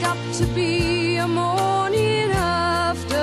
Got 0.00 0.34
to 0.34 0.46
be 0.46 1.16
a 1.16 1.28
morning 1.28 2.30
after 2.30 3.16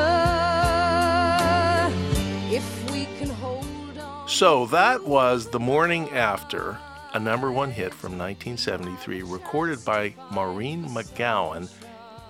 if 2.53 2.91
we 2.91 3.05
can 3.17 3.29
hold 3.29 3.97
on. 3.97 4.27
So 4.27 4.67
that 4.67 5.03
was 5.03 5.49
The 5.49 5.59
Morning 5.59 6.09
After, 6.11 6.77
a 7.13 7.19
number 7.19 7.51
one 7.51 7.71
hit 7.71 7.93
from 7.93 8.11
1973, 8.11 9.23
recorded 9.23 9.83
by 9.83 10.13
Maureen 10.31 10.85
McGovern, 10.85 11.67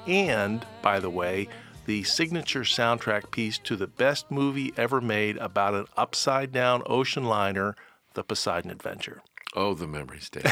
and, 0.08 0.66
by 0.82 1.00
the 1.02 1.10
way, 1.10 1.50
the 1.86 2.04
signature 2.04 2.62
soundtrack 2.62 3.32
piece 3.32 3.58
to 3.60 3.76
the 3.76 3.88
best 3.88 4.32
movie 4.32 4.74
ever 4.78 5.02
made 5.02 5.36
about 5.38 5.74
an 5.74 5.88
upside 5.98 6.54
down 6.54 6.84
ocean 6.86 7.26
liner, 7.26 7.76
The 8.14 8.24
Poseidon 8.24 8.72
Adventure. 8.72 9.22
Oh, 9.54 9.74
the 9.74 9.88
memories, 9.88 10.30
Dave. 10.32 10.46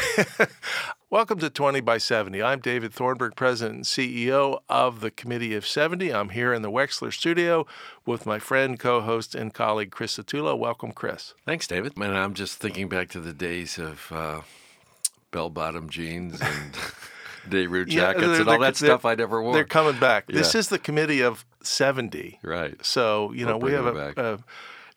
Welcome 1.08 1.38
to 1.38 1.48
20 1.48 1.80
by 1.80 1.96
70. 1.96 2.42
I'm 2.42 2.60
David 2.60 2.92
Thornburgh, 2.92 3.34
President 3.34 3.76
and 3.76 3.84
CEO 3.84 4.60
of 4.68 5.00
the 5.00 5.10
Committee 5.10 5.54
of 5.54 5.66
70. 5.66 6.12
I'm 6.12 6.28
here 6.30 6.52
in 6.52 6.60
the 6.60 6.70
Wexler 6.70 7.10
studio 7.12 7.66
with 8.04 8.26
my 8.26 8.38
friend, 8.38 8.78
co 8.78 9.00
host, 9.00 9.34
and 9.34 9.54
colleague 9.54 9.90
Chris 9.90 10.18
Satullo. 10.18 10.56
Welcome, 10.58 10.92
Chris. 10.92 11.32
Thanks, 11.46 11.66
David. 11.66 11.96
Man, 11.96 12.14
I'm 12.14 12.34
just 12.34 12.58
thinking 12.58 12.90
back 12.90 13.08
to 13.10 13.20
the 13.20 13.32
days 13.32 13.78
of 13.78 14.06
uh, 14.12 14.42
bell-bottom 15.30 15.88
jeans 15.88 16.38
and 16.42 16.76
Nehru 17.50 17.86
Yeah, 17.88 18.12
jackets 18.12 18.26
they're- 18.26 18.40
and 18.42 18.48
all 18.50 18.58
that 18.60 18.76
stuff 18.76 19.06
I 19.06 19.14
never 19.14 19.42
wore. 19.42 19.54
They're 19.54 19.64
coming 19.64 19.98
back. 19.98 20.26
This 20.26 20.54
is 20.54 20.68
the 20.68 20.78
Committee 20.78 21.22
of 21.22 21.46
70. 21.62 22.38
Right. 22.42 22.76
So, 22.84 23.32
you 23.32 23.46
know, 23.46 23.56
we 23.56 23.72
have 23.72 23.86
a, 23.86 24.12
a 24.34 24.38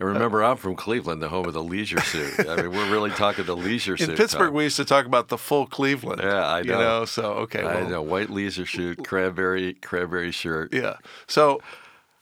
And 0.09 0.13
remember, 0.16 0.43
I'm 0.43 0.57
from 0.57 0.75
Cleveland, 0.75 1.21
the 1.21 1.30
home 1.30 1.45
of 1.45 1.53
the 1.53 1.63
leisure 1.63 2.02
suit. 2.02 2.48
I 2.48 2.57
mean, 2.57 2.71
we're 2.71 2.91
really 2.91 3.11
talking 3.11 3.45
the 3.45 3.55
leisure 3.55 3.98
suit. 3.98 4.09
in 4.09 4.16
Pittsburgh, 4.16 4.49
time. 4.49 4.53
we 4.53 4.63
used 4.63 4.77
to 4.77 4.85
talk 4.85 5.05
about 5.05 5.30
the 5.30 5.38
full 5.38 5.66
Cleveland. 5.66 6.22
Yeah, 6.22 6.45
I 6.45 6.59
You 6.61 6.72
know. 6.72 6.80
know, 6.80 7.05
so 7.05 7.23
okay. 7.33 7.64
I 7.64 7.88
know, 7.88 8.02
white 8.02 8.30
leisure 8.30 8.66
suit, 8.66 9.05
cranberry, 9.05 9.73
cranberry 9.75 10.31
shirt. 10.31 10.73
Yeah. 10.73 10.97
So 11.27 11.61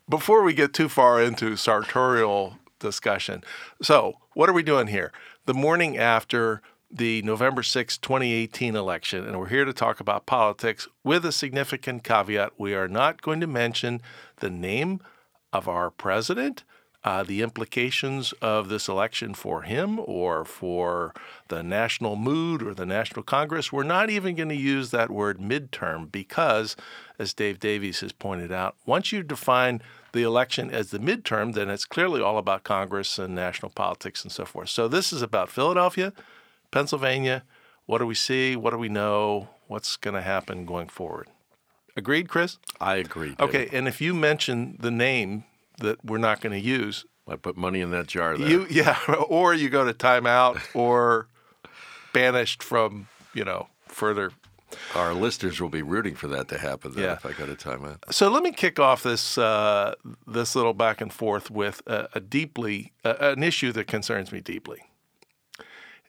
before 0.10 0.44
we 0.44 0.54
get 0.54 0.74
too 0.74 0.90
far 0.90 1.22
into 1.22 1.56
sartorial 1.56 2.58
discussion, 2.80 3.44
so 3.82 4.18
what 4.34 4.50
are 4.50 4.54
we 4.54 4.64
doing 4.64 4.88
here? 4.88 5.12
The 5.46 5.54
morning 5.54 5.98
after 5.98 6.62
the 6.92 7.22
November 7.22 7.64
6, 7.64 7.98
2018 7.98 8.76
election, 8.76 9.26
and 9.26 9.40
we're 9.40 9.48
here 9.48 9.66
to 9.66 9.74
talk 9.74 10.00
about 10.00 10.26
politics 10.26 10.88
with 11.04 11.26
a 11.26 11.32
significant 11.32 12.04
caveat. 12.04 12.54
We 12.58 12.76
are 12.76 12.88
not 12.88 13.22
going 13.22 13.40
to 13.40 13.48
mention 13.48 14.02
the 14.38 14.50
name 14.50 15.00
of 15.54 15.68
our 15.68 15.90
president. 15.90 16.64
Uh, 17.04 17.24
the 17.24 17.42
implications 17.42 18.32
of 18.44 18.70
this 18.70 18.88
election 18.88 19.34
for 19.34 19.64
him 19.64 20.00
or 20.06 20.46
for 20.46 21.16
the 21.48 21.64
national 21.64 22.16
mood 22.16 22.62
or 22.62 22.76
the 22.76 22.86
National 22.86 23.24
Congress. 23.24 23.72
We're 23.72 23.82
not 23.82 24.12
even 24.12 24.36
going 24.36 24.50
to 24.50 24.56
use 24.56 24.92
that 24.92 25.10
word 25.10 25.40
midterm 25.40 26.12
because, 26.12 26.76
as 27.18 27.34
Dave 27.34 27.60
Davies 27.60 28.02
has 28.02 28.12
pointed 28.12 28.52
out, 28.52 28.76
once 28.86 29.12
you 29.12 29.24
define 29.24 29.82
the 30.14 30.22
election 30.22 30.70
as 30.70 30.92
the 30.92 31.00
midterm, 31.00 31.54
then 31.54 31.72
it's 31.72 31.86
clearly 31.86 32.22
all 32.22 32.38
about 32.38 32.64
Congress 32.64 33.18
and 33.18 33.34
national 33.34 33.72
politics 33.72 34.24
and 34.24 34.32
so 34.32 34.46
forth. 34.46 34.70
So 34.70 34.88
this 34.88 35.12
is 35.12 35.24
about 35.24 35.50
Philadelphia, 35.50 36.14
Pennsylvania. 36.70 37.44
What 37.88 37.98
do 37.98 38.06
we 38.06 38.16
see? 38.16 38.56
What 38.56 38.72
do 38.72 38.78
we 38.78 38.90
know? 38.90 39.50
What's 39.68 39.96
going 39.98 40.16
to 40.16 40.22
happen 40.22 40.66
going 40.66 40.90
forward? 40.90 41.28
Agreed, 41.96 42.30
Chris? 42.30 42.58
I 42.80 42.96
agree. 42.96 43.30
Dave. 43.30 43.40
Okay, 43.42 43.70
and 43.74 43.88
if 43.88 44.02
you 44.02 44.14
mention 44.14 44.78
the 44.80 44.92
name 44.92 45.46
that 45.82 46.04
we're 46.04 46.18
not 46.18 46.42
going 46.42 46.54
to 46.54 46.60
use, 46.66 47.06
I 47.28 47.36
put 47.36 47.56
money 47.58 47.82
in 47.82 47.92
that 47.92 48.08
jar 48.08 48.38
there. 48.38 48.48
you 48.50 48.66
yeah, 48.72 48.98
or 49.30 49.54
you 49.54 49.70
go 49.70 49.86
to 49.86 49.94
timeout 49.94 50.60
or 50.74 51.28
banished 52.14 52.64
from 52.64 53.08
you 53.34 53.44
know 53.46 53.68
further. 53.88 54.32
Our 54.96 55.14
listeners 55.14 55.60
will 55.60 55.68
be 55.70 55.82
rooting 55.82 56.16
for 56.16 56.30
that 56.30 56.48
to 56.48 56.58
happen 56.58 56.94
then 56.94 57.04
Yeah. 57.04 57.14
if 57.14 57.26
I 57.26 57.34
go 57.34 57.46
to 57.46 57.56
timeout. 57.56 57.98
So 58.14 58.30
let 58.30 58.42
me 58.42 58.54
kick 58.54 58.80
off 58.80 59.04
this 59.04 59.38
uh, 59.38 59.96
this 60.26 60.56
little 60.56 60.74
back 60.74 61.02
and 61.02 61.12
forth 61.12 61.52
with 61.52 61.82
a, 61.88 62.08
a 62.16 62.20
deeply 62.22 62.94
uh, 63.04 63.16
an 63.20 63.44
issue 63.44 63.72
that 63.74 63.88
concerns 63.88 64.32
me 64.32 64.40
deeply. 64.40 64.80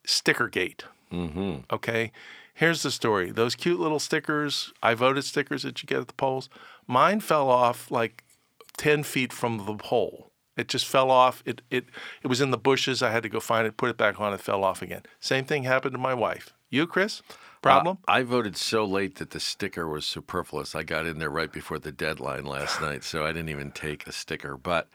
Stickergate. 0.07 0.83
Mm-hmm. 1.13 1.61
Okay, 1.73 2.11
here's 2.55 2.83
the 2.83 2.91
story. 2.91 3.31
Those 3.31 3.55
cute 3.55 3.79
little 3.79 3.99
stickers, 3.99 4.73
I 4.83 4.95
voted 4.95 5.25
stickers 5.25 5.63
that 5.63 5.83
you 5.83 5.87
get 5.87 6.01
at 6.01 6.07
the 6.09 6.15
polls. 6.15 6.49
Mine 6.87 7.21
fell 7.21 7.49
off 7.51 7.91
like 7.91 8.25
ten 8.77 9.03
feet 9.03 9.33
from 9.33 9.67
the 9.67 9.75
pole. 9.75 10.33
It 10.57 10.69
just 10.69 10.87
fell 10.87 11.11
off. 11.11 11.43
It 11.47 11.63
it 11.71 11.87
it 12.23 12.27
was 12.27 12.41
in 12.41 12.51
the 12.51 12.59
bushes. 12.59 13.03
I 13.03 13.11
had 13.11 13.23
to 13.23 13.29
go 13.29 13.41
find 13.41 13.67
it, 13.67 13.77
put 13.77 13.91
it 13.91 13.97
back 13.97 14.21
on. 14.21 14.35
It 14.35 14.41
fell 14.41 14.65
off 14.65 14.83
again. 14.83 15.03
Same 15.21 15.45
thing 15.45 15.65
happened 15.65 15.95
to 15.95 15.99
my 15.99 16.15
wife. 16.15 16.53
You, 16.69 16.87
Chris? 16.87 17.23
Problem? 17.63 17.99
Uh, 18.09 18.13
I 18.13 18.23
voted 18.23 18.57
so 18.57 18.85
late 18.85 19.17
that 19.17 19.31
the 19.31 19.41
sticker 19.41 19.87
was 19.87 20.05
superfluous. 20.05 20.75
I 20.75 20.83
got 20.83 21.07
in 21.07 21.19
there 21.19 21.31
right 21.31 21.53
before 21.53 21.79
the 21.79 21.93
deadline 21.93 22.45
last 22.45 22.81
night, 22.81 23.05
so 23.05 23.25
I 23.25 23.33
didn't 23.33 23.51
even 23.51 23.71
take 23.71 24.07
a 24.07 24.13
sticker. 24.13 24.57
But 24.57 24.89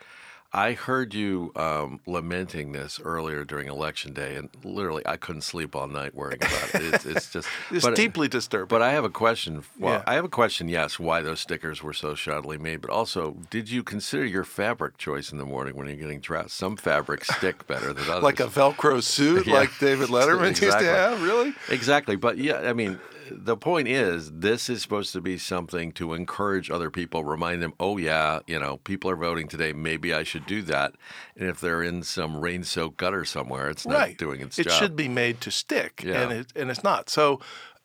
I 0.54 0.74
heard 0.74 1.14
you 1.14 1.52
um, 1.58 2.00
lamenting 2.08 2.72
this 2.72 3.00
earlier 3.04 3.44
during 3.44 3.68
election 3.68 4.14
day, 4.14 4.36
and 4.36 4.50
literally 4.64 5.04
I 5.06 5.18
couldn't 5.18 5.42
sleep 5.42 5.76
all 5.76 5.88
night 5.88 6.16
worrying 6.16 6.40
about 6.42 6.76
it. 6.76 6.94
It's, 6.94 7.06
it's 7.06 7.32
just 7.32 7.48
it's 7.72 7.86
but- 7.86 7.96
deeply 7.96 8.28
disturbing. 8.30 8.70
But 8.70 8.82
I 8.82 8.92
have 8.94 9.04
a 9.04 9.10
question. 9.10 9.64
Well, 9.78 9.96
Yeah. 9.96 10.04
I 10.08 10.14
have 10.16 10.24
a 10.26 10.30
question. 10.30 10.70
Yes, 10.70 10.98
why 10.98 11.22
those 11.22 11.42
stickers 11.42 11.84
were 11.84 11.94
so 11.94 12.14
shoddily 12.14 12.60
made, 12.60 12.82
but 12.82 12.90
also, 12.90 13.38
did 13.50 13.70
you 13.70 13.84
consider 13.84 14.26
your 14.26 14.46
fabric 14.46 14.98
choice 14.98 15.32
in 15.32 15.38
the 15.38 15.46
morning 15.46 15.76
when 15.76 15.88
you're 15.88 15.98
getting 15.98 16.22
dressed? 16.22 16.52
Some 16.56 16.78
fabrics 16.78 17.28
stick 17.36 17.68
better 17.68 17.92
than 17.94 18.06
others. 18.10 18.24
like 18.24 18.40
a 18.40 18.48
Velcro 18.48 19.04
suit, 19.04 19.46
Yeah. 19.48 19.56
like 19.56 19.78
David 19.80 20.08
Letterman 20.10 20.50
used 20.62 20.80
to 20.80 20.86
have. 20.86 21.22
Really? 21.22 21.54
Exactly. 21.70 22.16
But 22.16 22.38
yeah, 22.38 22.60
I 22.62 22.74
mean, 22.74 23.00
the 23.32 23.58
point 23.58 23.88
is, 23.88 24.32
this 24.32 24.70
is 24.70 24.82
supposed 24.82 25.14
to 25.14 25.22
be 25.22 25.38
something 25.38 25.92
to 25.94 26.14
encourage 26.14 26.70
other 26.70 26.90
people, 26.90 27.24
remind 27.24 27.62
them, 27.62 27.74
oh, 27.80 27.98
yeah, 27.98 28.40
you 28.48 28.60
know, 28.60 28.78
people 28.78 29.10
are 29.10 29.16
voting 29.16 29.48
today. 29.48 29.74
Maybe 29.74 30.14
I 30.14 30.24
should 30.24 30.46
do 30.46 30.62
that. 30.64 30.94
And 31.36 31.50
if 31.50 31.60
they're 31.60 31.84
in 31.84 32.04
some 32.04 32.38
rain 32.42 32.64
soaked 32.64 32.98
gutter 32.98 33.26
somewhere, 33.26 33.70
it's 33.70 33.86
not 33.86 33.98
right. 33.98 34.18
doing 34.18 34.42
its 34.42 34.58
it 34.60 34.64
job. 34.64 34.74
It 34.74 34.76
should 34.78 34.96
be 34.96 35.08
made 35.08 35.42
to 35.42 35.52
stick, 35.52 36.04
Yeah. 36.06 36.22
and 36.22 36.32
it, 36.32 36.48
and 36.56 36.70
it's 36.72 36.84
not. 36.84 37.10
So, 37.10 37.40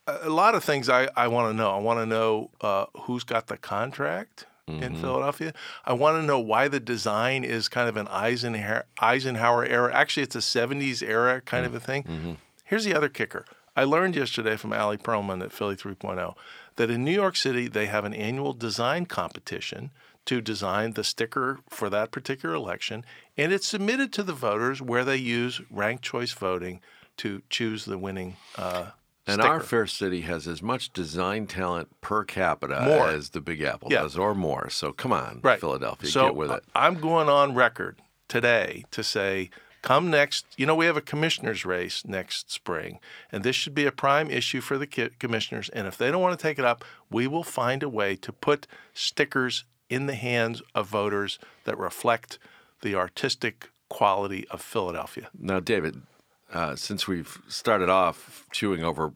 a 0.06 0.30
lot 0.30 0.54
of 0.54 0.64
things 0.64 0.88
I, 0.88 1.08
I 1.16 1.28
want 1.28 1.52
to 1.52 1.56
know. 1.56 1.70
I 1.70 1.78
want 1.78 2.00
to 2.00 2.06
know 2.06 2.50
uh, 2.60 2.86
who's 3.02 3.24
got 3.24 3.46
the 3.46 3.56
contract 3.56 4.46
in 4.68 4.78
Mm-hmm. 4.80 5.00
Philadelphia. 5.00 5.52
I 5.84 5.92
want 5.92 6.16
to 6.20 6.22
know 6.26 6.38
why 6.38 6.68
the 6.68 6.80
design 6.80 7.44
is 7.44 7.68
kind 7.68 7.88
of 7.88 7.96
an 7.96 8.06
Eisenhower 8.08 8.84
Eisenhower 9.00 9.64
era. 9.64 9.92
Actually, 9.94 10.22
it's 10.22 10.36
a 10.36 10.38
'70s 10.38 11.02
era 11.02 11.40
kind 11.40 11.66
of 11.66 11.74
a 11.74 11.80
thing. 11.80 12.04
Mm-hmm. 12.04 12.32
Here's 12.64 12.84
the 12.84 12.94
other 12.94 13.08
kicker. 13.08 13.44
I 13.76 13.84
learned 13.84 14.16
yesterday 14.16 14.56
from 14.56 14.72
Ali 14.72 14.98
Perlman 14.98 15.42
at 15.42 15.52
Philly 15.52 15.76
3.0 15.76 16.34
that 16.76 16.90
in 16.90 17.04
New 17.04 17.12
York 17.12 17.36
City 17.36 17.68
they 17.68 17.86
have 17.86 18.04
an 18.04 18.14
annual 18.14 18.52
design 18.52 19.06
competition 19.06 19.90
to 20.24 20.40
design 20.40 20.92
the 20.92 21.02
sticker 21.04 21.58
for 21.68 21.90
that 21.90 22.10
particular 22.12 22.54
election, 22.54 23.04
and 23.36 23.52
it's 23.52 23.66
submitted 23.66 24.12
to 24.12 24.22
the 24.22 24.32
voters 24.32 24.80
where 24.80 25.04
they 25.04 25.16
use 25.16 25.60
ranked 25.70 26.04
choice 26.04 26.32
voting 26.32 26.80
to 27.16 27.42
choose 27.50 27.84
the 27.86 27.98
winning 27.98 28.36
uh, 28.56 28.86
and 29.26 29.34
sticker. 29.40 29.48
our 29.48 29.60
fair 29.60 29.86
city 29.86 30.20
has 30.20 30.46
as 30.46 30.62
much 30.62 30.92
design 30.92 31.46
talent 31.48 31.88
per 32.00 32.24
capita 32.24 32.80
More. 32.82 33.08
as 33.08 33.30
the 33.30 33.40
Big 33.40 33.62
Apple 33.62 33.88
Yeah. 33.90 34.02
does, 34.02 34.16
or 34.16 34.32
more. 34.34 34.70
So 34.70 34.92
come 34.92 35.12
on, 35.12 35.40
right. 35.42 35.58
Philadelphia, 35.58 36.08
so 36.10 36.26
get 36.26 36.36
with 36.36 36.50
it. 36.52 36.62
I'm 36.74 37.00
going 37.00 37.28
on 37.28 37.54
record 37.56 37.98
today 38.28 38.84
to 38.92 39.02
say, 39.02 39.50
come 39.82 40.10
next. 40.10 40.46
You 40.56 40.66
know, 40.66 40.74
we 40.74 40.86
have 40.86 40.96
a 40.96 41.02
commissioner's 41.02 41.64
race 41.64 42.04
next 42.06 42.50
spring, 42.50 42.98
and 43.30 43.44
this 43.44 43.56
should 43.56 43.74
be 43.74 43.84
a 43.84 43.92
prime 43.92 44.30
issue 44.30 44.60
for 44.60 44.78
the 44.78 44.86
commissioners. 44.86 45.68
And 45.68 45.86
if 45.86 45.98
they 45.98 46.10
don't 46.10 46.22
want 46.22 46.38
to 46.38 46.42
take 46.42 46.58
it 46.58 46.64
up, 46.64 46.84
we 47.10 47.26
will 47.26 47.44
find 47.44 47.82
a 47.82 47.88
way 47.88 48.16
to 48.16 48.32
put 48.32 48.66
stickers 48.94 49.64
in 49.90 50.06
the 50.06 50.14
hands 50.14 50.62
of 50.74 50.86
voters 50.86 51.38
that 51.64 51.76
reflect 51.76 52.38
the 52.80 52.94
artistic 52.94 53.70
quality 53.88 54.48
of 54.48 54.62
Philadelphia. 54.62 55.28
Now, 55.38 55.60
David, 55.60 56.00
uh, 56.52 56.76
since 56.76 57.06
we've 57.06 57.38
started 57.48 57.90
off 57.90 58.46
chewing 58.52 58.82
over 58.82 59.12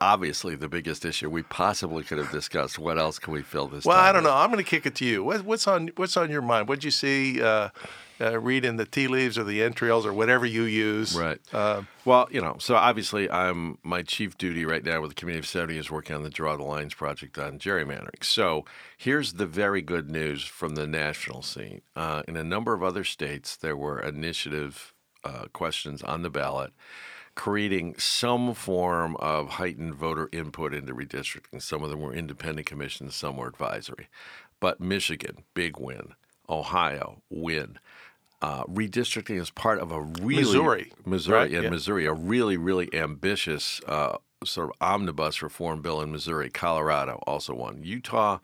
obviously 0.00 0.54
the 0.54 0.68
biggest 0.68 1.04
issue 1.04 1.30
we 1.30 1.42
possibly 1.42 2.04
could 2.04 2.18
have 2.18 2.30
discussed, 2.30 2.78
what 2.78 2.98
else 2.98 3.18
can 3.18 3.32
we 3.32 3.42
fill 3.42 3.66
this? 3.66 3.84
Well, 3.84 3.98
I 3.98 4.12
don't 4.12 4.22
with? 4.22 4.30
know. 4.30 4.36
I'm 4.36 4.50
going 4.50 4.62
to 4.62 4.68
kick 4.68 4.86
it 4.86 4.94
to 4.96 5.04
you. 5.04 5.24
What, 5.24 5.44
what's 5.44 5.66
on 5.66 5.90
What's 5.96 6.16
on 6.16 6.30
your 6.30 6.42
mind? 6.42 6.68
What'd 6.68 6.84
you 6.84 6.90
see? 6.90 7.42
Uh, 7.42 7.70
uh, 8.20 8.38
read 8.38 8.64
in 8.64 8.76
the 8.76 8.84
tea 8.84 9.08
leaves 9.08 9.36
or 9.38 9.44
the 9.44 9.62
entrails 9.62 10.06
or 10.06 10.12
whatever 10.12 10.46
you 10.46 10.62
use. 10.62 11.16
Right. 11.16 11.40
Uh, 11.52 11.82
well, 12.04 12.28
you 12.30 12.40
know, 12.40 12.56
so 12.58 12.76
obviously, 12.76 13.30
I'm 13.30 13.78
my 13.82 14.02
chief 14.02 14.38
duty 14.38 14.64
right 14.64 14.84
now 14.84 15.00
with 15.00 15.10
the 15.10 15.14
Committee 15.14 15.38
of 15.38 15.46
70 15.46 15.78
is 15.78 15.90
working 15.90 16.16
on 16.16 16.22
the 16.22 16.30
Draw 16.30 16.56
the 16.56 16.64
Lines 16.64 16.94
project 16.94 17.38
on 17.38 17.58
gerrymandering. 17.58 18.22
So 18.22 18.64
here's 18.96 19.34
the 19.34 19.46
very 19.46 19.82
good 19.82 20.10
news 20.10 20.44
from 20.44 20.74
the 20.74 20.86
national 20.86 21.42
scene. 21.42 21.82
Uh, 21.96 22.22
in 22.28 22.36
a 22.36 22.44
number 22.44 22.74
of 22.74 22.82
other 22.82 23.04
states, 23.04 23.56
there 23.56 23.76
were 23.76 24.00
initiative 24.00 24.94
uh, 25.24 25.46
questions 25.52 26.02
on 26.02 26.22
the 26.22 26.30
ballot 26.30 26.72
creating 27.34 27.96
some 27.98 28.54
form 28.54 29.16
of 29.16 29.50
heightened 29.50 29.94
voter 29.94 30.28
input 30.32 30.72
into 30.72 30.94
redistricting. 30.94 31.60
Some 31.60 31.82
of 31.82 31.90
them 31.90 32.00
were 32.00 32.14
independent 32.14 32.66
commissions, 32.66 33.16
some 33.16 33.36
were 33.36 33.48
advisory. 33.48 34.08
But 34.60 34.80
Michigan, 34.80 35.44
big 35.52 35.78
win. 35.78 36.14
Ohio, 36.48 37.22
win. 37.30 37.78
Uh, 38.42 38.64
redistricting 38.64 39.40
is 39.40 39.50
part 39.50 39.78
of 39.78 39.90
a 39.90 40.00
really 40.02 40.42
Missouri, 40.42 40.92
Missouri, 41.06 41.38
right? 41.38 41.52
and 41.52 41.64
Yeah. 41.64 41.70
Missouri, 41.70 42.04
a 42.04 42.12
really, 42.12 42.56
really 42.58 42.92
ambitious 42.92 43.80
uh, 43.86 44.18
sort 44.44 44.68
of 44.68 44.76
omnibus 44.80 45.40
reform 45.42 45.80
bill 45.80 46.02
in 46.02 46.12
Missouri. 46.12 46.50
Colorado 46.50 47.22
also 47.26 47.54
won. 47.54 47.80
Utah, 47.82 48.40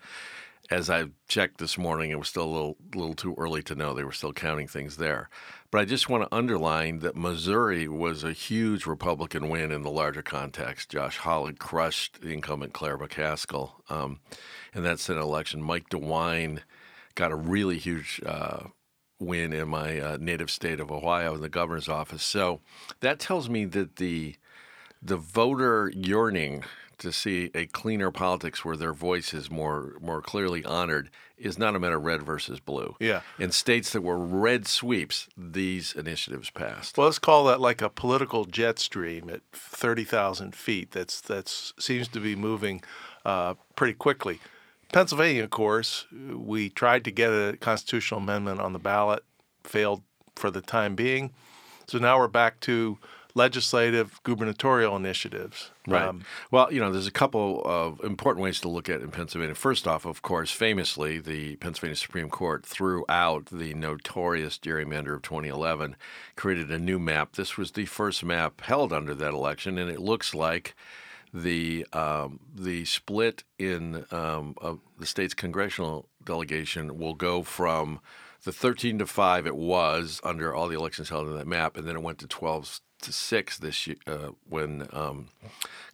as 0.71 0.89
I 0.89 1.07
checked 1.29 1.59
this 1.59 1.77
morning, 1.77 2.11
it 2.11 2.19
was 2.19 2.29
still 2.29 2.45
a 2.45 2.51
little, 2.51 2.77
little 2.95 3.15
too 3.15 3.35
early 3.37 3.63
to 3.65 3.75
know. 3.75 3.93
They 3.93 4.05
were 4.05 4.13
still 4.13 4.33
counting 4.33 4.69
things 4.69 4.97
there. 4.97 5.29
But 5.71 5.83
I 5.83 5.85
just 5.85 6.09
want 6.09 6.23
to 6.25 6.35
underline 6.35 7.01
that 7.01 7.15
Missouri 7.17 7.87
was 7.87 8.25
a 8.25 8.33
huge 8.33 8.87
Republican 8.87 9.49
win 9.49 9.71
in 9.71 9.83
the 9.83 9.91
larger 9.91 10.23
context. 10.23 10.91
Josh 10.91 11.19
Hawley 11.19 11.53
crushed 11.53 12.23
the 12.23 12.33
incumbent 12.33 12.73
Claire 12.73 12.99
McCaskill 12.99 13.73
um, 13.91 14.21
in 14.75 14.83
that 14.85 14.99
Senate 14.99 15.21
election. 15.21 15.63
Mike 15.63 15.89
DeWine 15.91 16.61
got 17.21 17.31
a 17.31 17.37
really 17.37 17.77
huge 17.77 18.19
uh, 18.25 18.61
win 19.19 19.53
in 19.53 19.69
my 19.69 20.01
uh, 20.01 20.17
native 20.19 20.51
state 20.51 20.81
of 20.81 20.91
Ohio 20.91 21.35
in 21.35 21.43
the 21.43 21.51
governor's 21.51 21.89
office. 21.89 22.23
So 22.23 22.61
that 23.01 23.21
tells 23.21 23.49
me 23.49 23.67
that 23.67 23.97
the 23.97 24.37
the 25.03 25.19
voter 25.19 25.93
yearning 25.95 26.65
to 26.99 27.13
see 27.13 27.51
a 27.55 27.67
cleaner 27.67 28.11
politics 28.11 28.65
where 28.65 28.77
their 28.77 28.95
voice 28.95 29.35
is 29.35 29.51
more 29.51 29.97
more 30.01 30.23
clearly 30.23 30.65
honored 30.65 31.11
is 31.37 31.59
not 31.59 31.77
a 31.77 31.79
matter 31.79 31.97
of 31.97 32.05
red 32.05 32.23
versus 32.23 32.59
blue. 32.59 32.97
Yeah. 33.01 33.21
In 33.39 33.53
states 33.53 33.93
that 33.93 34.03
were 34.03 34.19
red 34.19 34.67
sweeps, 34.67 35.29
these 35.37 35.93
initiatives 35.93 36.49
passed. 36.49 36.97
Well, 36.97 37.07
let's 37.07 37.19
call 37.19 37.45
that 37.45 37.61
like 37.61 37.83
a 37.83 37.91
political 37.91 38.47
jet 38.47 38.79
stream 38.79 39.29
at 39.29 39.43
30,000 39.53 40.55
feet. 40.55 40.93
That's 40.93 41.21
that's 41.21 41.75
seems 41.79 42.09
to 42.09 42.21
be 42.21 42.35
moving 42.35 42.83
uh, 43.27 43.55
pretty 43.77 43.95
quickly. 43.95 44.41
Pennsylvania, 44.93 45.45
of 45.45 45.51
course, 45.51 46.07
we 46.13 46.69
tried 46.69 47.05
to 47.05 47.11
get 47.11 47.31
a 47.31 47.57
constitutional 47.61 48.21
amendment 48.21 48.61
on 48.61 48.73
the 48.73 48.79
ballot, 48.79 49.25
failed 49.63 50.03
for 50.37 50.51
the 50.51 50.61
time 50.61 50.95
being. 50.95 51.33
So 51.87 51.99
now 51.99 52.19
we're 52.19 52.29
back 52.29 52.61
to 52.61 52.99
legislative 53.35 54.21
gubernatorial 54.23 54.97
initiatives. 54.97 55.71
Right. 55.87 56.03
Um, 56.03 56.25
well, 56.51 56.73
you 56.73 56.81
know, 56.81 56.91
there's 56.91 57.07
a 57.07 57.13
couple 57.13 57.63
of 57.65 58.01
important 58.03 58.43
ways 58.43 58.61
to 58.61 58.69
look 58.69 58.89
at 58.89 59.01
it 59.01 59.05
in 59.05 59.11
Pennsylvania. 59.11 59.55
First 59.55 59.87
off, 59.87 60.05
of 60.05 60.23
course, 60.23 60.51
famously, 60.51 61.19
the 61.19 61.57
Pennsylvania 61.57 61.97
Supreme 61.97 62.29
Court 62.29 62.65
threw 62.65 63.05
out 63.09 63.47
the 63.47 63.75
notorious 63.75 64.59
gerrymander 64.59 65.15
of 65.15 65.23
2011, 65.23 65.97
created 66.37 66.71
a 66.71 66.79
new 66.79 66.99
map. 66.99 67.37
This 67.37 67.57
was 67.57 67.73
the 67.73 67.87
first 67.87 68.25
map 68.25 68.61
held 68.63 68.93
under 68.93 69.15
that 69.15 69.33
election, 69.33 69.79
and 69.79 69.91
it 69.91 70.01
looks 70.01 70.35
like 70.35 70.75
the 71.33 71.87
um, 71.93 72.41
the 72.55 72.85
split 72.85 73.45
in 73.59 74.05
um, 74.11 74.55
of 74.59 74.81
the 74.99 75.07
state's 75.07 75.35
congressional 75.35 76.09
delegation 76.25 76.99
will 76.99 77.15
go 77.15 77.43
from 77.43 78.01
the 78.45 78.53
13 78.53 78.99
to 78.99 79.07
5 79.07 79.47
it 79.47 79.57
was 79.57 80.21
under 80.25 80.55
all 80.55 80.67
the 80.69 80.77
elections 80.77 81.09
held 81.11 81.29
in 81.29 81.37
that 81.37 81.47
map, 81.47 81.77
and 81.77 81.87
then 81.87 81.95
it 81.97 82.03
went 82.03 82.19
to 82.19 82.27
12 82.27 82.81
to 83.03 83.13
6 83.13 83.59
this 83.59 83.87
year 83.87 83.97
uh, 84.07 84.31
when 84.49 84.87
um, 84.93 85.29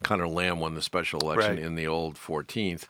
Conor 0.03 0.29
Lamb 0.29 0.61
won 0.61 0.75
the 0.75 0.83
special 0.83 1.21
election 1.21 1.57
Right. 1.57 1.65
in 1.65 1.75
the 1.75 1.87
old 1.87 2.15
14th. 2.17 2.85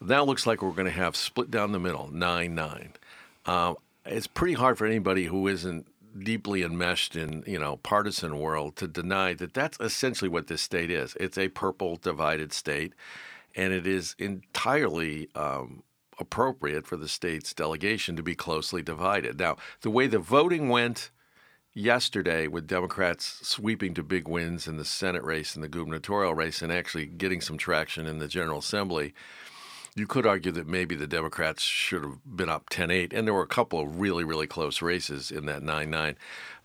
that 0.00 0.26
looks 0.26 0.46
like 0.46 0.62
we're 0.62 0.70
going 0.72 0.84
to 0.86 0.90
have 0.90 1.16
split 1.16 1.50
down 1.50 1.72
the 1.72 1.78
middle, 1.78 2.08
9 2.12 2.54
9. 2.54 2.92
Um, 3.46 3.76
it's 4.06 4.26
pretty 4.26 4.54
hard 4.54 4.76
for 4.78 4.86
anybody 4.86 5.24
who 5.26 5.48
isn't 5.48 5.86
deeply 6.18 6.62
enmeshed 6.62 7.16
in 7.16 7.42
you 7.46 7.58
know 7.58 7.76
partisan 7.78 8.38
world 8.38 8.76
to 8.76 8.86
deny 8.86 9.34
that 9.34 9.54
that's 9.54 9.78
essentially 9.80 10.28
what 10.28 10.46
this 10.46 10.62
state 10.62 10.90
is. 10.90 11.16
It's 11.20 11.38
a 11.38 11.48
purple 11.48 11.96
divided 11.96 12.52
state, 12.52 12.94
and 13.54 13.72
it 13.72 13.86
is 13.86 14.14
entirely 14.18 15.28
um, 15.34 15.82
appropriate 16.18 16.86
for 16.86 16.96
the 16.96 17.08
state's 17.08 17.52
delegation 17.52 18.16
to 18.16 18.22
be 18.22 18.34
closely 18.34 18.82
divided. 18.82 19.38
Now, 19.38 19.56
the 19.80 19.90
way 19.90 20.06
the 20.06 20.18
voting 20.18 20.68
went 20.68 21.10
yesterday, 21.74 22.46
with 22.46 22.68
Democrats 22.68 23.40
sweeping 23.42 23.94
to 23.94 24.02
big 24.02 24.28
wins 24.28 24.68
in 24.68 24.76
the 24.76 24.84
Senate 24.84 25.24
race 25.24 25.54
and 25.54 25.64
the 25.64 25.68
gubernatorial 25.68 26.34
race, 26.34 26.62
and 26.62 26.72
actually 26.72 27.06
getting 27.06 27.40
some 27.40 27.58
traction 27.58 28.06
in 28.06 28.18
the 28.18 28.28
General 28.28 28.60
Assembly. 28.60 29.12
You 29.96 30.06
could 30.08 30.26
argue 30.26 30.50
that 30.52 30.66
maybe 30.66 30.96
the 30.96 31.06
Democrats 31.06 31.62
should 31.62 32.02
have 32.02 32.18
been 32.24 32.48
up 32.48 32.68
10 32.68 32.90
8, 32.90 33.12
and 33.12 33.26
there 33.26 33.34
were 33.34 33.42
a 33.42 33.46
couple 33.46 33.80
of 33.80 34.00
really, 34.00 34.24
really 34.24 34.48
close 34.48 34.82
races 34.82 35.30
in 35.30 35.46
that 35.46 35.62
9 35.62 35.88
9. 35.88 36.16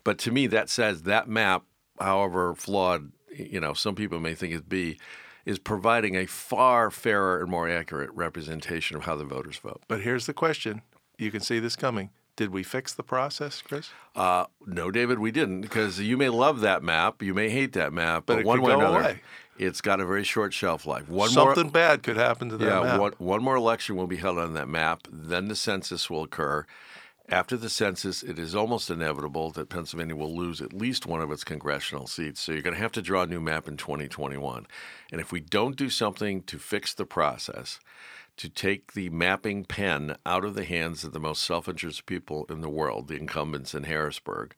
But 0.02 0.18
to 0.18 0.32
me, 0.32 0.46
that 0.48 0.68
says 0.68 1.02
that 1.02 1.28
map, 1.28 1.62
however 2.00 2.54
flawed, 2.54 3.12
you 3.32 3.60
know, 3.60 3.72
some 3.72 3.94
people 3.94 4.18
may 4.18 4.34
think 4.34 4.52
it 4.54 4.68
be, 4.68 4.98
is 5.44 5.58
providing 5.58 6.16
a 6.16 6.26
far 6.26 6.90
fairer 6.90 7.40
and 7.40 7.50
more 7.50 7.68
accurate 7.68 8.10
representation 8.14 8.96
of 8.96 9.04
how 9.04 9.14
the 9.14 9.24
voters 9.24 9.58
vote. 9.58 9.82
but 9.86 10.00
here's 10.00 10.26
the 10.26 10.34
question: 10.34 10.82
You 11.18 11.30
can 11.30 11.40
see 11.40 11.60
this 11.60 11.76
coming. 11.76 12.10
Did 12.36 12.50
we 12.50 12.62
fix 12.62 12.94
the 12.94 13.02
process, 13.02 13.60
Chris? 13.60 13.90
Uh, 14.16 14.46
no, 14.66 14.90
David, 14.90 15.18
we 15.18 15.30
didn't, 15.30 15.60
because 15.60 16.00
you 16.00 16.16
may 16.16 16.30
love 16.30 16.60
that 16.60 16.82
map, 16.82 17.22
you 17.22 17.34
may 17.34 17.50
hate 17.50 17.74
that 17.74 17.92
map, 17.92 18.24
But 18.24 18.36
but, 18.36 18.44
one 18.46 18.62
way 18.62 18.72
or 18.72 18.76
another, 18.76 19.00
away. 19.00 19.20
It's 19.60 19.82
got 19.82 20.00
a 20.00 20.06
very 20.06 20.24
short 20.24 20.54
shelf 20.54 20.86
life. 20.86 21.08
One 21.08 21.28
Something 21.28 21.64
more, 21.64 21.72
bad 21.72 22.02
could 22.02 22.16
happen 22.16 22.48
to 22.48 22.56
that 22.56 22.64
yeah, 22.64 22.82
map. 22.82 23.00
one, 23.00 23.12
one 23.18 23.42
more 23.42 23.56
election 23.56 23.94
will 23.94 24.06
be 24.06 24.16
held 24.16 24.38
on 24.38 24.54
that 24.54 24.68
map. 24.68 25.06
Then 25.12 25.48
the 25.48 25.56
census 25.56 26.08
will 26.08 26.22
occur. 26.24 26.66
After 27.28 27.56
the 27.56 27.68
census, 27.68 28.22
it 28.22 28.38
is 28.38 28.56
almost 28.56 28.90
inevitable 28.90 29.50
that 29.52 29.68
Pennsylvania 29.68 30.16
will 30.16 30.34
lose 30.34 30.60
at 30.60 30.72
least 30.72 31.06
one 31.06 31.20
of 31.20 31.30
its 31.30 31.44
congressional 31.44 32.06
seats. 32.06 32.40
So 32.40 32.52
you're 32.52 32.62
going 32.62 32.74
to 32.74 32.80
have 32.80 32.90
to 32.92 33.02
draw 33.02 33.22
a 33.22 33.26
new 33.26 33.38
map 33.38 33.68
in 33.68 33.76
2021. 33.76 34.66
And 35.12 35.20
if 35.20 35.30
we 35.30 35.40
don't 35.40 35.76
do 35.76 35.90
something 35.90 36.42
to 36.44 36.58
fix 36.58 36.94
the 36.94 37.04
process, 37.04 37.78
to 38.38 38.48
take 38.48 38.94
the 38.94 39.10
mapping 39.10 39.66
pen 39.66 40.16
out 40.24 40.44
of 40.44 40.54
the 40.54 40.64
hands 40.64 41.04
of 41.04 41.12
the 41.12 41.20
most 41.20 41.42
self 41.42 41.68
interested 41.68 42.06
people 42.06 42.46
in 42.48 42.62
the 42.62 42.70
world, 42.70 43.08
the 43.08 43.16
incumbents 43.16 43.74
in 43.74 43.84
Harrisburg, 43.84 44.54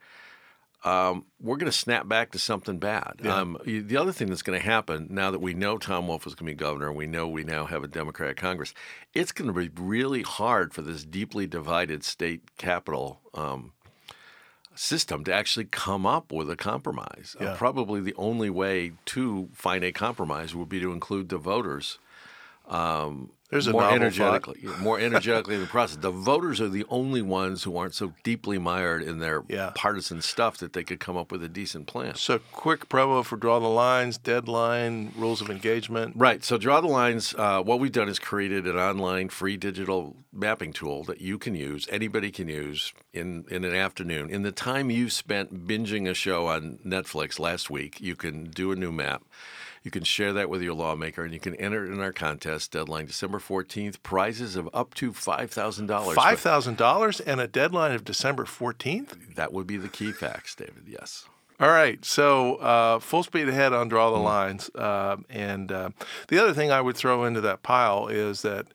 um, 0.85 1.27
we're 1.41 1.57
going 1.57 1.71
to 1.71 1.77
snap 1.77 2.09
back 2.09 2.33
to 2.33 2.39
something 2.39 2.79
bad. 2.79 3.21
Um, 3.25 3.59
the 3.65 3.97
other 3.97 4.13
thing 4.13 4.29
that's 4.29 4.43
going 4.43 4.59
to 4.59 4.65
happen 4.65 5.07
now 5.11 5.31
that 5.31 5.41
we 5.41 5.55
know 5.55 5.79
Tom 5.79 6.09
Wolf 6.09 6.27
is 6.27 6.35
going 6.35 6.47
to 6.47 6.53
be 6.53 6.55
governor, 6.55 6.89
and 6.89 6.97
we 6.97 7.07
know 7.07 7.29
we 7.29 7.45
now 7.45 7.67
have 7.67 7.85
a 7.85 7.89
Democratic 7.89 8.37
Congress, 8.37 8.75
it's 9.15 9.33
going 9.33 9.53
to 9.53 9.55
be 9.55 9.71
really 9.81 10.23
hard 10.23 10.75
for 10.75 10.83
this 10.83 11.05
deeply 11.05 11.47
divided 11.47 12.03
state 12.03 12.57
capital 12.59 13.21
um, 13.35 13.73
system 14.75 15.23
to 15.25 15.33
actually 15.33 15.67
come 15.67 16.05
up 16.05 16.33
with 16.33 16.51
a 16.51 16.57
compromise. 16.57 17.37
Uh, 17.39 17.55
probably 17.55 18.01
the 18.01 18.15
only 18.17 18.51
way 18.51 18.93
to 19.05 19.49
find 19.53 19.85
a 19.85 19.93
compromise 19.93 20.55
would 20.55 20.69
be 20.69 20.81
to 20.81 20.93
include 20.93 21.29
the 21.29 21.39
voters 21.39 21.99
There's 23.53 23.67
a 23.67 23.73
more 23.73 23.91
energetically, 23.91 24.61
more 24.81 24.99
energetically 24.99 25.57
in 25.57 25.61
the 25.61 25.67
process. 25.67 25.99
The 25.99 26.11
voters 26.11 26.59
are 26.59 26.71
the 26.71 26.87
only 26.89 27.21
ones 27.21 27.65
who 27.65 27.77
aren't 27.77 27.95
so 27.95 28.15
deeply 28.25 28.57
mired 28.57 29.03
in 29.03 29.19
their 29.19 29.45
Yeah. 29.47 29.73
partisan 29.75 30.23
stuff 30.23 30.57
that 30.57 30.73
they 30.73 30.83
could 30.83 31.01
come 31.01 31.19
up 31.19 31.31
with 31.31 31.45
a 31.45 31.51
decent 31.51 31.87
plan. 31.87 32.15
So, 32.15 32.39
quick 32.51 32.89
promo 32.89 33.23
for 33.23 33.37
Draw 33.37 33.59
the 33.59 33.69
Lines, 33.69 34.17
deadline, 34.17 35.13
rules 35.15 35.43
of 35.43 35.51
engagement. 35.51 36.15
Right. 36.17 36.43
So, 36.43 36.57
Draw 36.57 36.81
the 36.81 36.87
Lines, 36.87 37.35
uh, 37.37 37.63
what 37.63 37.79
we've 37.79 37.93
done 37.93 38.09
is 38.09 38.19
created 38.19 38.67
an 38.67 38.79
online 38.79 39.29
free 39.29 39.59
digital 39.59 40.17
mapping 40.33 40.73
tool 40.73 41.05
that 41.05 41.21
you 41.21 41.37
can 41.37 41.55
use, 41.55 41.87
anybody 41.91 42.31
can 42.31 42.49
use 42.49 42.95
in, 43.13 43.45
in 43.51 43.65
an 43.67 43.75
afternoon. 43.75 44.31
In 44.31 44.41
the 44.41 44.53
time 44.53 44.89
you 44.89 45.11
spent 45.11 45.67
binging 45.69 46.09
a 46.09 46.15
show 46.15 46.47
on 46.47 46.79
Netflix 46.87 47.39
last 47.39 47.69
week, 47.69 48.01
you 48.01 48.17
can 48.17 48.45
do 48.45 48.73
a 48.73 48.77
new 48.77 48.91
map. 48.91 49.25
You 49.83 49.91
can 49.91 50.05
share 50.05 50.33
that 50.33 50.49
with 50.49 50.63
your 50.63 50.75
lawmaker 50.75 51.25
and 51.25 51.35
you 51.35 51.41
can 51.41 51.55
enter 51.57 51.85
it 51.85 51.93
in 51.93 52.01
our 52.01 52.13
contest 52.13 52.71
deadline 52.71 53.07
December 53.07 53.39
14th. 53.39 54.03
Prizes 54.03 54.55
of 54.57 54.69
up 54.73 54.95
to 54.95 55.13
$5,000. 55.13 56.15
Five 56.15 56.41
thousand 56.41 56.77
dollars 56.77 57.21
and 57.21 57.41
a 57.41 57.49
deadline 57.49 57.93
of 57.93 58.05
December 58.05 58.45
fourteenth. 58.45 59.35
That 59.35 59.53
would 59.53 59.67
be 59.67 59.77
the 59.77 59.89
key 59.89 60.13
facts, 60.13 60.55
David. 60.55 60.85
Yes. 60.87 61.27
All 61.61 61.69
right, 61.69 62.05
so 62.05 62.57
uh, 62.57 62.99
full 62.99 63.23
speed 63.23 63.49
ahead 63.49 63.73
on 63.73 63.89
draw 63.89 64.11
the 64.11 64.19
lines, 64.19 64.69
Um 64.75 65.25
and 65.31 65.71
uh, 65.71 65.91
the 66.29 66.39
other 66.43 66.53
thing 66.53 66.73
I 66.73 66.81
would 66.81 66.97
throw 66.97 67.25
into 67.25 67.41
that 67.43 67.63
pile 67.63 68.09
is 68.09 68.43
that 68.43 68.67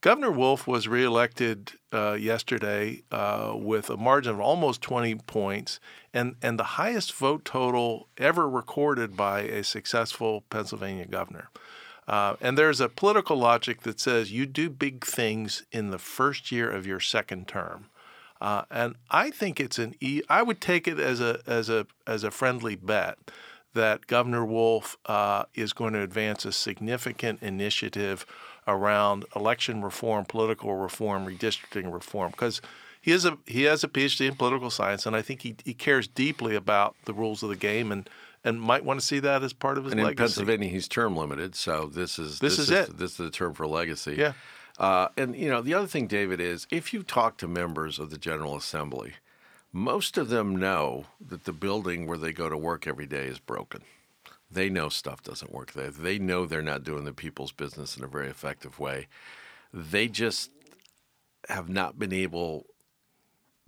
Governor 0.00 0.30
Wolf 0.30 0.66
was 0.66 0.86
reelected 0.86 1.72
uh, 1.92 2.12
yesterday 2.12 3.02
uh, 3.10 3.54
with 3.56 3.90
a 3.90 3.96
margin 3.96 4.34
of 4.34 4.40
almost 4.40 4.82
20 4.82 5.16
points, 5.26 5.80
and 6.12 6.36
and 6.42 6.58
the 6.58 6.64
highest 6.64 7.12
vote 7.14 7.44
total 7.44 8.08
ever 8.18 8.48
recorded 8.48 9.16
by 9.16 9.40
a 9.40 9.64
successful 9.64 10.44
Pennsylvania 10.50 11.06
governor. 11.06 11.50
Uh, 12.06 12.36
and 12.40 12.56
there's 12.56 12.80
a 12.80 12.88
political 12.88 13.36
logic 13.36 13.82
that 13.82 13.98
says 13.98 14.30
you 14.30 14.46
do 14.46 14.70
big 14.70 15.04
things 15.04 15.64
in 15.72 15.90
the 15.90 15.98
first 15.98 16.52
year 16.52 16.70
of 16.70 16.86
your 16.86 17.00
second 17.00 17.48
term. 17.48 17.86
Uh, 18.40 18.62
and 18.70 18.94
I 19.10 19.30
think 19.30 19.58
it's 19.58 19.78
an 19.78 19.94
e- 20.00 20.22
I 20.28 20.42
would 20.42 20.60
take 20.60 20.86
it 20.86 21.00
as 21.00 21.20
a 21.20 21.40
as 21.46 21.68
a 21.68 21.86
as 22.06 22.22
a 22.22 22.30
friendly 22.30 22.76
bet 22.76 23.18
that 23.72 24.06
Governor 24.06 24.44
Wolf 24.44 24.96
uh, 25.06 25.44
is 25.54 25.72
going 25.72 25.92
to 25.92 26.00
advance 26.00 26.44
a 26.44 26.52
significant 26.52 27.42
initiative 27.42 28.24
around 28.66 29.24
election 29.34 29.82
reform, 29.82 30.24
political 30.24 30.74
reform, 30.74 31.26
redistricting 31.26 31.92
reform, 31.92 32.30
because 32.30 32.60
he 33.00 33.12
is 33.12 33.24
a 33.24 33.38
he 33.46 33.62
has 33.64 33.84
a 33.84 33.88
PhD 33.88 34.28
in 34.28 34.34
political 34.34 34.70
science, 34.70 35.06
and 35.06 35.14
I 35.14 35.22
think 35.22 35.42
he, 35.42 35.56
he 35.64 35.74
cares 35.74 36.08
deeply 36.08 36.56
about 36.56 36.96
the 37.04 37.14
rules 37.14 37.42
of 37.42 37.48
the 37.48 37.56
game 37.56 37.92
and 37.92 38.08
and 38.44 38.60
might 38.60 38.84
want 38.84 39.00
to 39.00 39.06
see 39.06 39.18
that 39.20 39.42
as 39.42 39.52
part 39.52 39.76
of 39.78 39.84
his 39.84 39.92
And 39.92 40.00
in. 40.00 40.16
Pennsylvania, 40.16 40.68
he's 40.68 40.88
term 40.88 41.16
limited, 41.16 41.54
so 41.54 41.86
this 41.86 42.18
is 42.18 42.38
This 42.38 42.58
is 42.58 42.70
it. 42.70 42.96
This 42.96 43.12
is 43.12 43.16
the 43.16 43.30
term 43.30 43.54
for 43.54 43.66
legacy. 43.66 44.16
Yeah. 44.16 44.32
Uh, 44.78 45.08
and 45.16 45.34
you 45.34 45.48
know, 45.48 45.62
the 45.62 45.74
other 45.74 45.86
thing, 45.86 46.06
David, 46.06 46.40
is 46.40 46.66
if 46.70 46.92
you 46.92 47.02
talk 47.02 47.36
to 47.38 47.48
members 47.48 47.98
of 47.98 48.10
the 48.10 48.18
General 48.18 48.56
Assembly, 48.56 49.14
most 49.72 50.16
of 50.16 50.28
them 50.28 50.56
know 50.56 51.06
that 51.20 51.44
the 51.44 51.52
building 51.52 52.06
where 52.06 52.18
they 52.18 52.32
go 52.32 52.48
to 52.48 52.56
work 52.56 52.86
every 52.86 53.06
day 53.06 53.26
is 53.26 53.38
broken. 53.38 53.82
They 54.50 54.68
know 54.68 54.88
stuff 54.88 55.22
doesn't 55.22 55.52
work 55.52 55.72
there. 55.72 55.90
They 55.90 56.18
know 56.18 56.46
they're 56.46 56.62
not 56.62 56.84
doing 56.84 57.04
the 57.04 57.12
people's 57.12 57.52
business 57.52 57.96
in 57.96 58.04
a 58.04 58.08
very 58.08 58.28
effective 58.28 58.78
way. 58.78 59.08
They 59.72 60.08
just 60.08 60.50
have 61.48 61.68
not 61.68 61.98
been 61.98 62.12
able 62.12 62.66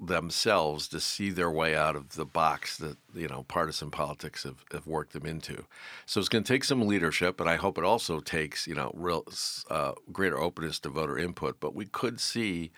themselves 0.01 0.87
to 0.87 1.01
see 1.01 1.31
their 1.31 1.51
way 1.51 1.75
out 1.75 1.97
of 1.97 2.11
the 2.11 2.25
box 2.25 2.77
that 2.77 2.97
you 3.15 3.27
know 3.27 3.45
partisan 3.49 3.91
politics 3.91 4.45
have, 4.45 4.65
have 4.73 4.87
worked 4.87 5.13
them 5.13 5.27
into. 5.27 5.65
So 6.07 6.21
it's 6.21 6.29
going 6.29 6.45
to 6.45 6.53
take 6.53 6.65
some 6.65 6.87
leadership, 6.87 7.37
but 7.37 7.49
I 7.49 7.57
hope 7.57 7.79
it 7.79 7.85
also 7.85 8.21
takes 8.21 8.67
you 8.67 8.75
know 8.75 8.93
real 8.95 9.25
uh, 9.69 9.93
greater 10.13 10.39
openness 10.39 10.79
to 10.81 10.89
voter 10.89 11.19
input. 11.19 11.59
But 11.59 11.75
we 11.75 11.87
could 11.87 12.21
see 12.21 12.71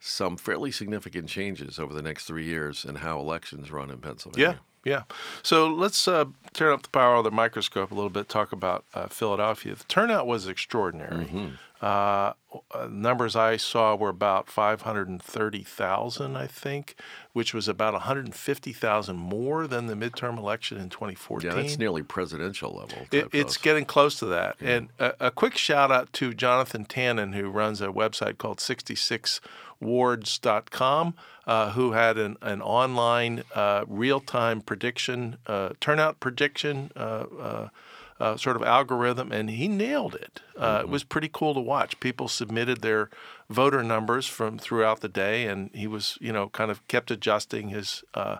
some 0.00 0.36
fairly 0.36 0.70
significant 0.70 1.28
changes 1.28 1.78
over 1.78 1.92
the 1.92 2.02
next 2.02 2.24
three 2.24 2.44
years 2.44 2.84
in 2.84 2.96
how 2.96 3.18
elections 3.18 3.70
run 3.70 3.90
in 3.90 3.98
Pennsylvania. 3.98 4.52
Yeah, 4.52 4.56
yeah. 4.88 5.02
So 5.42 5.68
let's 5.68 6.08
uh, 6.08 6.26
turn 6.52 6.72
up 6.72 6.82
the 6.82 6.88
power 6.88 7.16
of 7.16 7.24
the 7.24 7.30
microscope 7.30 7.90
a 7.90 7.94
little 7.94 8.10
bit. 8.10 8.28
Talk 8.28 8.52
about 8.52 8.84
uh, 8.94 9.08
Philadelphia. 9.08 9.74
The 9.74 9.84
turnout 9.84 10.26
was 10.26 10.48
extraordinary. 10.48 11.26
Mm-hmm. 11.26 11.48
Uh, 11.80 12.32
numbers 12.90 13.36
I 13.36 13.56
saw 13.56 13.94
were 13.94 14.08
about 14.08 14.48
530,000, 14.48 16.36
I 16.36 16.46
think, 16.48 16.96
which 17.32 17.54
was 17.54 17.68
about 17.68 17.92
150,000 17.92 19.16
more 19.16 19.68
than 19.68 19.86
the 19.86 19.94
midterm 19.94 20.38
election 20.38 20.78
in 20.78 20.88
2014. 20.88 21.48
Yeah, 21.48 21.54
that's 21.54 21.78
nearly 21.78 22.02
presidential 22.02 22.72
level. 22.72 23.06
It, 23.12 23.28
it's 23.32 23.56
getting 23.56 23.84
close 23.84 24.18
to 24.18 24.26
that. 24.26 24.56
Yeah. 24.60 24.68
And 24.70 24.88
a, 24.98 25.14
a, 25.20 25.30
quick 25.30 25.56
shout 25.56 25.92
out 25.92 26.12
to 26.14 26.34
Jonathan 26.34 26.84
Tannen, 26.84 27.34
who 27.34 27.48
runs 27.48 27.80
a 27.80 27.88
website 27.88 28.38
called 28.38 28.58
66wards.com, 29.82 31.14
uh, 31.46 31.70
who 31.72 31.92
had 31.92 32.18
an, 32.18 32.36
an 32.42 32.62
online 32.62 33.42
uh, 33.54 33.84
real 33.86 34.20
time 34.20 34.60
prediction, 34.60 35.36
uh, 35.46 35.70
turnout 35.80 36.20
prediction 36.20 36.90
uh, 36.96 37.24
uh, 37.40 37.68
uh, 38.20 38.36
sort 38.36 38.56
of 38.56 38.62
algorithm, 38.62 39.30
and 39.30 39.50
he 39.50 39.68
nailed 39.68 40.14
it. 40.14 40.40
Uh, 40.56 40.78
mm-hmm. 40.78 40.86
It 40.86 40.90
was 40.90 41.04
pretty 41.04 41.30
cool 41.32 41.54
to 41.54 41.60
watch. 41.60 42.00
People 42.00 42.28
submitted 42.28 42.80
their 42.80 43.10
voter 43.48 43.82
numbers 43.82 44.26
from 44.26 44.58
throughout 44.58 45.00
the 45.00 45.08
day, 45.08 45.46
and 45.46 45.70
he 45.72 45.86
was, 45.86 46.18
you 46.20 46.32
know, 46.32 46.48
kind 46.48 46.70
of 46.70 46.86
kept 46.88 47.10
adjusting 47.10 47.68
his 47.68 48.02
uh, 48.14 48.38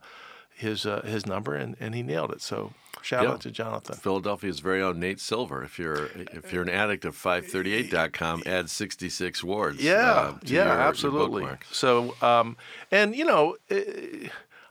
his 0.59 0.85
uh, 0.85 1.03
his 1.03 1.27
number, 1.27 1.55
and, 1.55 1.77
and 1.81 1.95
he 1.95 2.03
nailed 2.03 2.33
it. 2.33 2.43
So 2.43 2.73
shout 3.03 3.27
out 3.27 3.41
to 3.43 3.51
Jonathan. 3.51 3.97
Philadelphia's 3.97 4.61
very 4.61 4.83
own 4.83 5.01
Nate 5.01 5.21
Silver. 5.21 5.63
If 5.63 5.79
you're 5.79 6.07
if 6.17 6.53
you're 6.53 6.63
an 6.63 6.69
addict 6.69 7.05
of 7.05 7.17
538.com, 7.17 8.43
add 8.45 8.69
66 8.69 9.45
wards. 9.45 9.83
Yeah, 9.83 9.95
uh, 9.95 10.39
yeah, 10.45 10.65
your, 10.65 10.81
absolutely. 10.81 11.45
Your 11.45 11.59
so, 11.71 12.15
um, 12.23 12.57
and 12.91 13.15
you 13.17 13.25
know. 13.25 13.57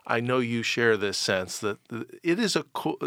I 0.10 0.22
know 0.22 0.40
you 0.40 0.64
share 0.64 0.96
this 0.96 1.18
sense 1.18 1.58
that 1.58 1.80
it 2.24 2.40
is 2.40 2.56
a 2.56 2.64
cool 2.72 2.98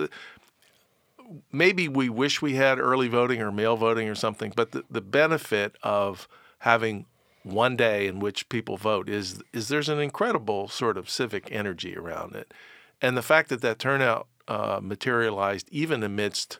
maybe 1.52 1.88
we 1.88 2.08
wish 2.08 2.42
we 2.42 2.54
had 2.54 2.78
early 2.78 3.08
voting 3.08 3.40
or 3.40 3.50
mail 3.50 3.76
voting 3.76 4.08
or 4.08 4.14
something, 4.14 4.52
but 4.54 4.72
the, 4.72 4.84
the 4.90 5.00
benefit 5.00 5.76
of 5.82 6.28
having 6.58 7.06
one 7.42 7.76
day 7.76 8.06
in 8.06 8.20
which 8.20 8.48
people 8.48 8.76
vote 8.76 9.08
is 9.08 9.42
is 9.52 9.68
there's 9.68 9.88
an 9.88 10.00
incredible 10.00 10.68
sort 10.68 10.96
of 10.96 11.08
civic 11.08 11.50
energy 11.50 11.96
around 11.96 12.34
it, 12.34 12.52
and 13.00 13.16
the 13.16 13.22
fact 13.22 13.48
that 13.48 13.60
that 13.62 13.78
turnout 13.78 14.26
uh, 14.48 14.80
materialized 14.82 15.68
even 15.70 16.02
amidst 16.02 16.58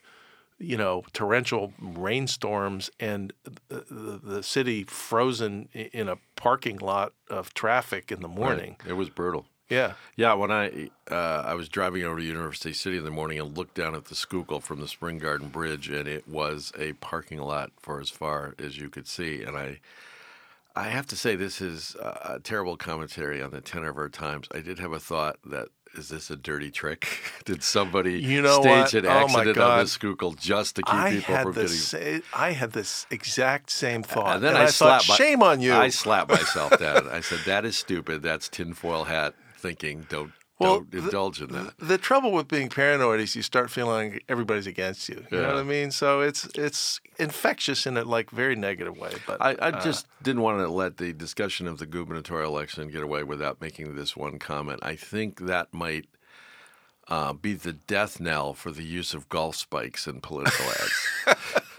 you 0.58 0.76
know 0.76 1.02
torrential 1.12 1.72
rainstorms 1.80 2.90
and 3.00 3.32
the, 3.68 3.84
the, 3.90 4.20
the, 4.22 4.42
city 4.42 4.84
frozen 4.84 5.68
in 5.72 6.08
a 6.08 6.16
parking 6.37 6.76
lot 6.76 7.12
of 7.28 7.52
traffic 7.54 8.12
in 8.12 8.20
the 8.20 8.28
morning. 8.28 8.76
Right. 8.80 8.90
It 8.90 8.94
was 8.94 9.08
brutal. 9.08 9.46
Yeah, 9.70 9.92
yeah. 10.16 10.34
When 10.34 10.50
I 10.50 10.90
uh, 11.10 11.44
I 11.46 11.54
was 11.54 11.68
driving 11.68 12.02
over 12.02 12.18
to 12.18 12.25
University 12.25 12.72
City 12.72 12.99
in 12.99 13.04
the 13.04 13.10
morning 13.10 13.38
and 13.38 13.56
looked 13.56 13.75
down 13.75 13.94
at 13.94 14.06
the 14.06 14.16
Schuylkill 14.16 14.60
from 14.60 14.80
the 14.80 14.88
Spring 14.88 15.18
Garden 15.18 15.49
Bridge, 15.49 15.88
and 15.88 16.08
it 16.08 16.28
was 16.28 16.72
a 16.76 16.92
parking 16.94 17.38
lot 17.38 17.70
for 17.78 18.00
as 18.00 18.10
far 18.10 18.54
as 18.58 18.78
you 18.78 18.90
could 18.90 19.06
see. 19.06 19.42
And 19.42 19.56
I 19.56 19.78
I 20.80 20.88
have 20.88 21.06
to 21.08 21.16
say 21.16 21.37
this 21.37 21.60
is 21.60 21.94
a 22.00 22.40
terrible 22.42 22.76
commentary 22.76 23.42
on 23.42 23.50
the 23.50 23.60
tenor 23.60 23.90
of 23.90 23.99
our 23.99 24.08
times. 24.08 24.49
I 24.54 24.60
did 24.60 24.78
have 24.78 24.92
a 24.92 25.00
thought 25.00 25.37
that 25.44 25.68
is 25.94 26.08
this 26.08 26.30
a 26.30 26.37
dirty 26.37 26.70
trick? 26.70 27.06
Did 27.44 27.62
somebody 27.62 28.20
you 28.20 28.40
know 28.42 28.62
stage 28.62 28.94
what? 28.94 28.94
an 28.94 29.06
oh 29.06 29.10
accident 29.10 29.58
on 29.58 29.78
the 29.80 29.87
Schuylkill 29.87 30.32
just 30.34 30.76
to 30.76 30.82
keep 30.82 30.94
I 30.94 31.10
people 31.10 31.34
had 31.34 31.42
from 31.42 31.52
getting? 31.52 31.68
Sa- 31.68 32.20
I 32.32 32.52
had 32.52 32.72
this 32.72 33.06
exact 33.10 33.70
same 33.70 34.02
thought, 34.04 34.37
and 34.37 34.44
then 34.44 34.56
I, 34.56 34.62
I, 34.62 34.66
thought, 34.66 35.02
slapped 35.02 35.08
my- 35.08 35.16
"Shame 35.16 35.42
on 35.42 35.60
you!" 35.60 35.75
I 35.75 35.88
slapped 35.88 36.30
myself 36.30 36.78
down. 36.78 37.08
I 37.08 37.20
said, 37.20 37.40
"That 37.44 37.64
is 37.64 37.76
stupid. 37.76 38.22
That's 38.22 38.49
tinfoil 38.49 39.04
hat 39.04 39.34
thinking. 39.58 40.06
Don't 40.08 40.32
Well, 40.60 40.80
don't 40.80 40.94
indulge 41.04 41.40
in 41.40 41.48
that." 41.52 41.74
the 41.78 41.98
trouble 41.98 42.32
with 42.32 42.46
being 42.46 42.68
paranoid 42.68 43.20
is 43.20 43.34
you 43.34 43.42
start 43.42 43.70
feeling 43.70 44.12
like 44.12 44.24
everybody's 44.28 44.66
against 44.66 45.08
you. 45.08 45.24
You 45.30 45.40
know 45.40 45.48
what 45.48 45.56
I 45.56 45.62
mean? 45.62 45.90
So 45.90 46.20
it's 46.20 46.46
it's 46.54 47.00
infectious 47.18 47.86
in 47.86 47.96
a 47.96 48.04
like 48.04 48.30
very 48.30 48.54
negative 48.54 48.96
way. 48.96 49.12
But 49.26 49.40
I, 49.40 49.50
I 49.52 49.70
uh, 49.70 49.82
just 49.82 50.06
didn't 50.22 50.42
want 50.42 50.60
to 50.60 50.68
let 50.68 50.98
the 50.98 51.12
discussion 51.12 51.66
of 51.66 51.78
the 51.78 51.86
gubernatorial 51.86 52.54
election 52.54 52.88
get 52.90 53.02
away 53.02 53.22
without 53.22 53.60
making 53.60 53.96
this 53.96 54.16
one 54.16 54.38
comment. 54.38 54.80
I 54.82 54.96
think 54.96 55.40
that 55.46 55.72
might 55.72 56.06
uh, 57.08 57.32
be 57.32 57.54
the 57.54 57.72
death 57.72 58.20
knell 58.20 58.54
for 58.54 58.70
the 58.70 58.84
use 58.84 59.14
of 59.14 59.28
golf 59.28 59.56
spikes 59.56 60.06
in 60.06 60.20
political 60.20 60.66
ads. 60.66 61.66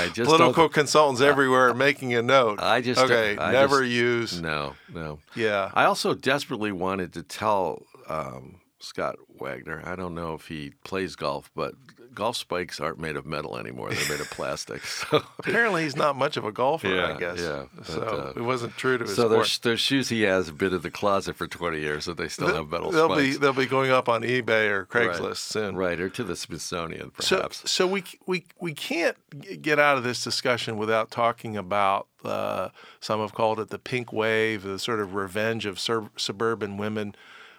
I 0.00 0.08
just 0.08 0.30
political 0.30 0.68
consultants 0.68 1.20
everywhere 1.20 1.74
making 1.74 2.14
a 2.14 2.22
note. 2.22 2.60
I 2.60 2.80
just 2.80 3.00
okay, 3.00 3.36
I 3.38 3.52
never 3.52 3.80
just- 3.82 3.92
use. 3.92 4.40
No, 4.40 4.74
no. 4.92 5.18
Yeah, 5.34 5.70
I 5.74 5.84
also 5.84 6.14
desperately 6.14 6.72
wanted 6.72 7.12
to 7.14 7.22
tell 7.22 7.82
um, 8.08 8.60
Scott 8.78 9.16
Wagner. 9.38 9.82
I 9.84 9.96
don't 9.96 10.14
know 10.14 10.34
if 10.34 10.48
he 10.48 10.72
plays 10.84 11.16
golf, 11.16 11.50
but 11.54 11.74
golf 12.14 12.36
spikes 12.36 12.80
aren't 12.80 12.98
made 12.98 13.16
of 13.16 13.24
metal 13.26 13.56
anymore. 13.56 13.90
They're 13.90 14.08
made 14.08 14.20
of 14.20 14.30
plastic. 14.30 14.84
So, 14.84 15.22
apparently 15.38 15.84
he's 15.84 15.96
not 15.96 16.16
much 16.16 16.36
of 16.36 16.44
a 16.44 16.52
golfer. 16.52 16.88
I 17.00 17.18
guess. 17.18 17.38
yeah, 17.40 17.64
so 17.84 18.00
uh, 18.02 18.32
it 18.38 18.42
wasn't 18.42 18.76
true 18.76 18.98
to 18.98 19.04
his 19.04 19.14
so 19.16 19.28
there's, 19.28 19.58
there's 19.60 19.80
shoes 19.80 20.08
he 20.08 20.22
has 20.22 20.50
been 20.50 20.74
in 20.74 20.80
the 20.82 20.90
closet 20.90 21.36
for 21.36 21.46
20 21.46 21.80
years, 21.80 22.08
and 22.08 22.16
they 22.16 22.28
still 22.28 22.54
have 22.54 22.68
metal 22.68 22.90
they'll 22.90 23.08
spikes. 23.08 23.22
be 23.22 23.36
they'll 23.36 23.52
be 23.52 23.66
going 23.66 23.90
up 23.90 24.08
on 24.08 24.22
eBay 24.22 24.68
or 24.70 24.88
Right. 24.92 25.08
Craigslist 25.10 25.36
soon. 25.38 25.76
right, 25.76 26.00
or 26.00 26.08
to 26.10 26.24
the 26.24 26.36
Smithsonian, 26.36 27.12
So, 27.20 27.36
perhaps. 27.36 27.70
so 27.70 27.86
we 27.86 28.04
we 28.26 28.44
we 28.60 28.74
can't 28.74 29.16
get 29.62 29.78
out 29.78 29.96
of 29.96 30.04
this 30.04 30.22
discussion 30.24 30.76
without 30.76 31.10
talking 31.10 31.56
about 31.56 32.06
uh, 32.24 32.68
some 33.00 33.20
have 33.20 33.32
called 33.32 33.60
it 33.60 33.70
the 33.70 33.78
pink 33.78 34.12
wave, 34.12 34.62
the 34.62 34.78
sort 34.78 35.00
of 35.00 35.14
revenge 35.14 35.64
of 35.66 35.78
sur- 35.80 36.10
suburban 36.16 36.76
women. 36.76 37.14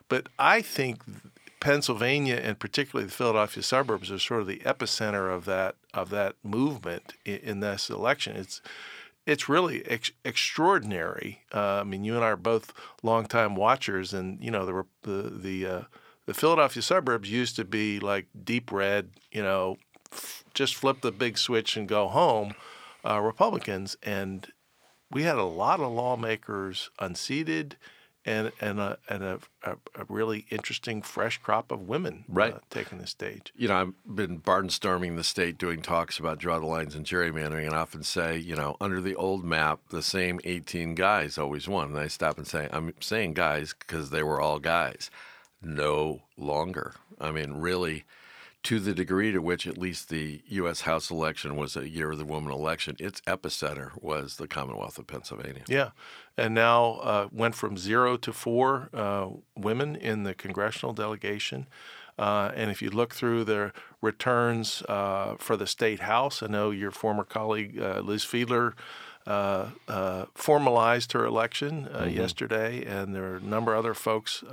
But 0.08 0.28
I 0.38 0.62
think 0.62 1.02
Pennsylvania 1.62 2.36
and 2.36 2.60
particularly 2.60 3.06
the 3.06 3.14
Philadelphia 3.14 3.64
suburbs 3.64 4.12
are 4.12 4.20
sort 4.20 4.42
of 4.42 4.48
the 4.48 4.60
epicenter 4.66 5.34
of 5.34 5.46
that 5.46 5.76
of 5.94 6.10
that 6.10 6.36
movement 6.44 7.14
in, 7.24 7.38
in 7.38 7.60
this 7.62 7.90
election. 7.90 8.36
It's 8.36 8.62
it's 9.26 9.48
really 9.48 9.86
ex- 9.86 10.12
extraordinary. 10.26 11.44
Uh, 11.54 11.82
I 11.82 11.84
mean, 11.84 12.04
you 12.04 12.16
and 12.16 12.26
I 12.26 12.30
are 12.30 12.36
both 12.36 12.74
longtime 13.04 13.56
watchers, 13.56 14.14
and 14.14 14.44
you 14.44 14.52
know 14.52 14.66
the 14.66 14.86
the 15.04 15.30
the 15.30 15.66
uh, 15.66 15.82
the 16.26 16.34
Philadelphia 16.34 16.82
suburbs 16.82 17.32
used 17.32 17.56
to 17.56 17.64
be 17.64 18.00
like 18.00 18.26
deep 18.44 18.72
red. 18.72 19.12
You 19.32 19.44
know, 19.44 19.78
f- 20.12 20.44
just 20.54 20.76
flip 20.76 21.02
the 21.02 21.12
big 21.12 21.38
switch 21.38 21.78
and 21.78 21.88
go 21.88 22.08
home. 22.08 22.54
Uh, 23.04 23.20
Republicans, 23.20 23.96
and 24.04 24.52
we 25.10 25.24
had 25.24 25.38
a 25.38 25.44
lot 25.44 25.80
of 25.80 25.92
lawmakers 25.92 26.90
unseated, 27.00 27.78
and 28.26 28.52
and 28.62 28.80
a 28.80 28.98
and 29.10 29.24
a, 29.24 29.40
a, 29.64 29.72
a 29.96 30.06
really 30.08 30.46
interesting 30.52 31.02
fresh 31.02 31.38
crop 31.40 31.72
of 31.72 31.82
women 31.88 32.24
Right. 32.28 32.54
uh, 32.54 32.60
taking 32.70 33.00
the 33.00 33.08
stage. 33.08 33.52
you 33.56 33.68
know, 33.68 33.76
I've 33.76 34.16
been 34.16 34.40
barnstorming 34.40 35.16
the 35.16 35.24
state 35.24 35.58
doing 35.58 35.82
talks 35.82 36.20
about 36.20 36.38
draw 36.38 36.60
the 36.60 36.66
lines 36.66 36.94
and 36.96 37.06
gerrymandering, 37.06 37.66
and 37.66 37.74
often 37.76 38.04
say, 38.04 38.38
you 38.38 38.56
know, 38.56 38.78
under 38.80 39.02
the 39.02 39.16
old 39.16 39.44
map, 39.44 39.80
the 39.90 40.04
same 40.04 40.40
18 40.44 40.94
guys 40.96 41.38
always 41.38 41.68
won. 41.68 41.90
And 41.92 42.00
I 42.00 42.08
stop 42.08 42.38
and 42.38 42.48
say, 42.48 42.70
I'm 42.72 42.94
saying 43.00 43.34
guys 43.34 43.74
because 43.78 44.10
they 44.12 44.24
were 44.24 44.40
all 44.40 44.60
guys. 44.60 45.10
No 45.62 46.22
longer. 46.38 46.96
I 47.20 47.32
mean, 47.32 47.54
really, 47.54 48.04
to 48.64 48.80
the 48.80 48.94
degree 48.94 49.32
to 49.32 49.40
which 49.40 49.66
at 49.66 49.78
least 49.78 50.10
the 50.10 50.42
U.S. 50.48 50.82
House 50.82 51.10
election 51.10 51.56
was 51.56 51.76
a 51.76 51.90
year 51.90 52.12
of 52.12 52.18
the 52.18 52.26
woman 52.26 52.52
election, 52.52 52.96
its 53.00 53.20
epicenter 53.22 53.92
was 54.02 54.38
the 54.38 54.48
Commonwealth 54.48 55.00
of 55.00 55.08
Pennsylvania. 55.08 55.64
Yeah, 55.68 55.90
and 56.38 56.54
now 56.54 57.00
uh, 57.02 57.28
went 57.32 57.56
from 57.56 57.78
zero 57.78 58.18
to 58.18 58.32
four 58.32 58.90
uh, 58.94 59.30
women 59.56 59.96
in 59.96 60.24
the 60.24 60.36
congressional 60.36 60.94
delegation. 60.94 61.68
Uh, 62.20 62.52
and 62.56 62.70
if 62.70 62.82
you 62.82 62.92
look 62.92 63.16
through 63.16 63.44
the 63.44 63.72
returns 64.02 64.84
uh, 64.84 65.36
for 65.40 65.58
the 65.58 65.66
state 65.66 66.02
house, 66.02 66.44
I 66.44 66.48
know 66.48 66.70
your 66.70 66.92
former 66.92 67.24
colleague 67.24 67.80
uh, 67.80 68.02
Liz 68.02 68.24
Fiedler 68.24 68.74
uh, 69.26 69.68
uh, 69.88 70.26
formalized 70.34 71.14
her 71.14 71.26
election 71.26 71.88
uh, 71.88 72.06
yesterday, 72.06 72.84
and 72.86 73.16
there 73.16 73.34
are 73.34 73.36
a 73.38 73.42
number 73.42 73.74
of 73.74 73.80
other 73.80 73.94
folks. 73.94 74.44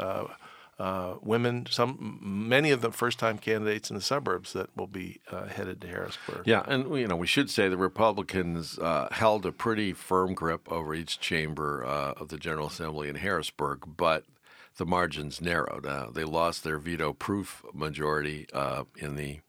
Uh, 0.79 1.15
women, 1.23 1.67
some, 1.69 2.21
many 2.23 2.71
of 2.71 2.83
them 2.83 2.93
first-time 2.93 3.37
candidates 3.37 3.91
in 3.91 3.97
the 3.97 4.03
suburbs 4.03 4.53
that 4.53 4.69
will 4.77 4.87
be 4.87 5.21
uh, 5.29 5.47
headed 5.47 5.81
to 5.81 5.89
Harrisburg. 5.89 6.43
Yeah, 6.47 6.63
and 6.69 6.97
you 6.97 7.09
know 7.09 7.17
we 7.17 7.27
should 7.27 7.51
say 7.51 7.69
the 7.69 7.77
Republicans 7.77 8.79
uh, 8.79 9.09
held 9.11 9.45
a 9.45 9.51
pretty 9.51 9.93
firm 9.93 10.35
grip 10.35 10.71
over 10.71 10.95
each 10.95 11.19
chamber 11.19 11.85
uh, 11.85 12.13
of 12.21 12.29
the 12.29 12.37
General 12.37 12.69
Assembly 12.69 13.09
in 13.09 13.17
Harrisburg, 13.17 13.97
but 13.97 14.25
the 14.77 14.87
margins 14.87 15.41
narrowed. 15.41 15.85
Uh, 15.85 16.11
they 16.13 16.23
lost 16.23 16.63
their 16.63 16.79
veto-proof 16.79 17.65
majority 17.75 18.47
in 18.97 19.17
the 19.17 19.41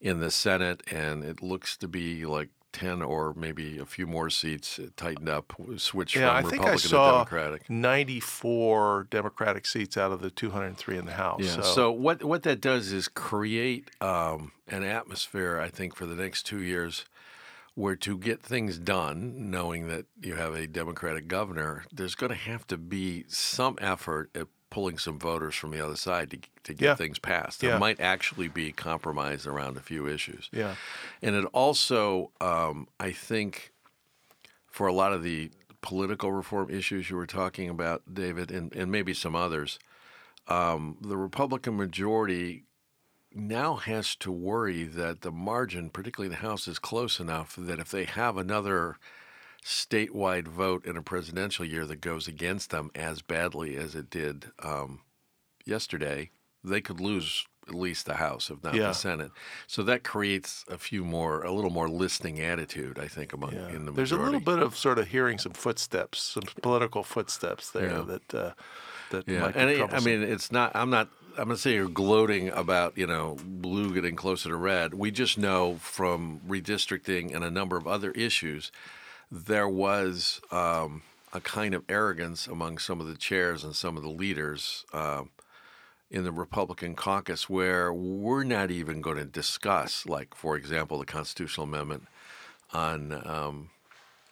in 0.00 0.20
the 0.20 0.30
Senate, 0.30 0.82
and 0.90 1.24
it 1.24 1.42
looks 1.42 1.76
to 1.76 1.88
be 1.88 2.24
like 2.24 2.50
10 2.76 3.00
or 3.00 3.32
maybe 3.34 3.78
a 3.78 3.86
few 3.86 4.06
more 4.06 4.28
seats 4.28 4.78
tightened 4.96 5.28
up, 5.30 5.54
switched 5.78 6.14
Yeah, 6.14 6.32
I 6.32 6.42
from 6.42 6.50
think 6.50 6.62
Republican 6.62 6.86
I 6.86 6.90
saw 6.90 7.06
to 7.06 7.12
Democratic. 7.16 7.70
94 7.70 9.06
Democratic 9.10 9.66
seats 9.66 9.96
out 9.96 10.12
of 10.12 10.20
the 10.20 10.30
203 10.30 10.98
in 10.98 11.06
the 11.06 11.12
House. 11.12 11.40
Yeah. 11.42 11.50
So, 11.56 11.62
So, 11.62 11.90
what 11.92 12.22
what 12.22 12.42
that 12.42 12.60
does 12.60 12.92
is 12.92 13.08
create 13.08 13.90
um, 14.02 14.52
an 14.68 14.82
atmosphere, 14.84 15.58
I 15.58 15.68
think, 15.68 15.96
for 15.96 16.04
the 16.06 16.14
next 16.14 16.42
two 16.44 16.60
years, 16.60 17.06
where 17.74 17.96
to 17.96 18.18
get 18.18 18.42
things 18.42 18.78
done, 18.78 19.50
knowing 19.50 19.88
that 19.88 20.04
you 20.20 20.34
have 20.34 20.54
a 20.54 20.66
Democratic 20.66 21.28
governor, 21.28 21.84
there's 21.92 22.14
going 22.14 22.30
to 22.30 22.36
have 22.36 22.66
to 22.66 22.76
be 22.76 23.24
some 23.28 23.78
effort 23.80 24.30
at 24.34 24.48
pulling 24.76 24.98
some 24.98 25.18
voters 25.18 25.54
from 25.54 25.70
the 25.70 25.80
other 25.80 25.96
side 25.96 26.30
to 26.30 26.38
to 26.64 26.74
get 26.74 26.84
Yeah. 26.84 26.94
things 26.96 27.18
passed. 27.18 27.60
There 27.60 27.70
Yeah. 27.70 27.78
might 27.78 27.98
actually 27.98 28.48
be 28.48 28.72
compromise 28.72 29.46
around 29.46 29.78
a 29.78 29.80
few 29.80 30.06
issues. 30.06 30.50
yeah. 30.52 30.74
And 31.22 31.34
it 31.34 31.46
also, 31.54 32.30
um, 32.42 32.86
I 33.00 33.10
think, 33.12 33.72
for 34.66 34.86
a 34.86 34.92
lot 34.92 35.14
of 35.14 35.22
the 35.22 35.50
political 35.80 36.30
reform 36.32 36.68
issues 36.68 37.08
you 37.08 37.16
were 37.16 37.26
talking 37.26 37.70
about, 37.70 38.02
David, 38.12 38.50
and, 38.50 38.70
and 38.74 38.92
maybe 38.92 39.14
some 39.14 39.34
others, 39.34 39.78
um, 40.48 40.98
the 41.00 41.16
Republican 41.16 41.74
majority 41.78 42.64
now 43.32 43.76
has 43.76 44.14
to 44.16 44.30
worry 44.30 44.84
that 44.84 45.22
the 45.22 45.32
margin, 45.32 45.88
particularly 45.88 46.28
the 46.28 46.42
House, 46.42 46.68
is 46.68 46.78
close 46.78 47.18
enough 47.18 47.56
that 47.56 47.78
if 47.78 47.90
they 47.90 48.04
have 48.04 48.36
another 48.36 48.98
statewide 49.66 50.46
vote 50.46 50.86
in 50.86 50.96
a 50.96 51.02
presidential 51.02 51.64
year 51.64 51.84
that 51.86 52.00
goes 52.00 52.28
against 52.28 52.70
them 52.70 52.88
as 52.94 53.20
badly 53.20 53.76
as 53.76 53.96
it 53.96 54.08
did 54.08 54.46
um, 54.62 55.00
yesterday, 55.64 56.30
they 56.62 56.80
could 56.80 57.00
lose 57.00 57.44
at 57.66 57.74
least 57.74 58.06
the 58.06 58.14
House, 58.14 58.48
if 58.48 58.62
not 58.62 58.76
Yeah. 58.76 58.88
the 58.88 58.94
Senate. 58.94 59.32
So 59.66 59.82
that 59.82 60.04
creates 60.04 60.64
a 60.68 60.78
few 60.78 61.04
more, 61.04 61.42
a 61.42 61.50
little 61.50 61.70
more 61.70 61.88
listening 61.88 62.40
attitude, 62.40 62.96
I 62.96 63.08
think, 63.08 63.32
among 63.32 63.54
Yeah. 63.54 63.66
in 63.70 63.86
the 63.86 63.90
majority. 63.90 63.96
There's 63.96 64.12
a 64.12 64.16
little 64.18 64.38
bit 64.40 64.60
of 64.60 64.76
sort 64.76 65.00
of 65.00 65.08
hearing 65.08 65.36
some 65.38 65.52
footsteps, 65.52 66.20
some 66.22 66.44
political 66.62 67.02
footsteps 67.02 67.68
there 67.72 67.90
Yeah. 67.90 68.02
that 68.02 68.34
uh, 68.34 68.52
that 69.10 69.26
Yeah, 69.26 69.40
might 69.40 69.54
be 69.54 69.60
and 69.60 69.70
it, 69.70 69.92
I 69.92 69.98
mean, 69.98 70.22
it's 70.22 70.52
not. 70.52 70.70
I'm 70.76 70.90
not. 70.90 71.08
I'm 71.36 71.48
not 71.48 71.58
saying 71.58 71.76
you're 71.76 71.88
gloating 71.88 72.50
about 72.50 72.96
you 72.96 73.06
know 73.06 73.36
blue 73.44 73.92
getting 73.92 74.14
closer 74.14 74.48
to 74.48 74.56
red. 74.56 74.94
We 74.94 75.10
just 75.10 75.36
know 75.36 75.76
from 75.80 76.40
redistricting 76.46 77.34
and 77.34 77.42
a 77.44 77.50
number 77.50 77.76
of 77.76 77.86
other 77.88 78.12
issues, 78.12 78.70
there 79.30 79.68
was 79.68 80.40
um, 80.50 81.02
a 81.32 81.40
kind 81.40 81.74
of 81.74 81.84
arrogance 81.88 82.46
among 82.46 82.78
some 82.78 83.00
of 83.00 83.06
the 83.06 83.16
chairs 83.16 83.64
and 83.64 83.74
some 83.74 83.96
of 83.96 84.02
the 84.02 84.10
leaders. 84.10 84.84
um 84.92 85.30
in 86.10 86.24
the 86.24 86.32
Republican 86.32 86.94
caucus, 86.94 87.48
where 87.50 87.92
we're 87.92 88.44
not 88.44 88.70
even 88.70 89.00
going 89.00 89.16
to 89.16 89.24
discuss, 89.24 90.06
like, 90.06 90.34
for 90.34 90.56
example, 90.56 90.98
the 90.98 91.04
constitutional 91.04 91.64
amendment 91.66 92.06
on 92.72 93.12
um, 93.26 93.70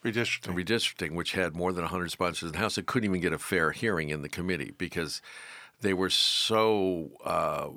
redistricting. 0.05 0.55
redistricting, 0.55 1.15
which 1.15 1.33
had 1.33 1.57
more 1.57 1.73
than 1.73 1.83
100 1.83 2.11
sponsors 2.11 2.49
in 2.49 2.53
the 2.53 2.59
House, 2.59 2.79
it 2.79 2.87
couldn't 2.87 3.09
even 3.09 3.21
get 3.21 3.33
a 3.33 3.39
fair 3.39 3.73
hearing 3.73 4.11
in 4.11 4.23
the 4.23 4.29
committee 4.29 4.73
because 4.79 5.21
they 5.81 5.93
were 5.93 6.11
so 6.11 7.11
uh, 7.25 7.69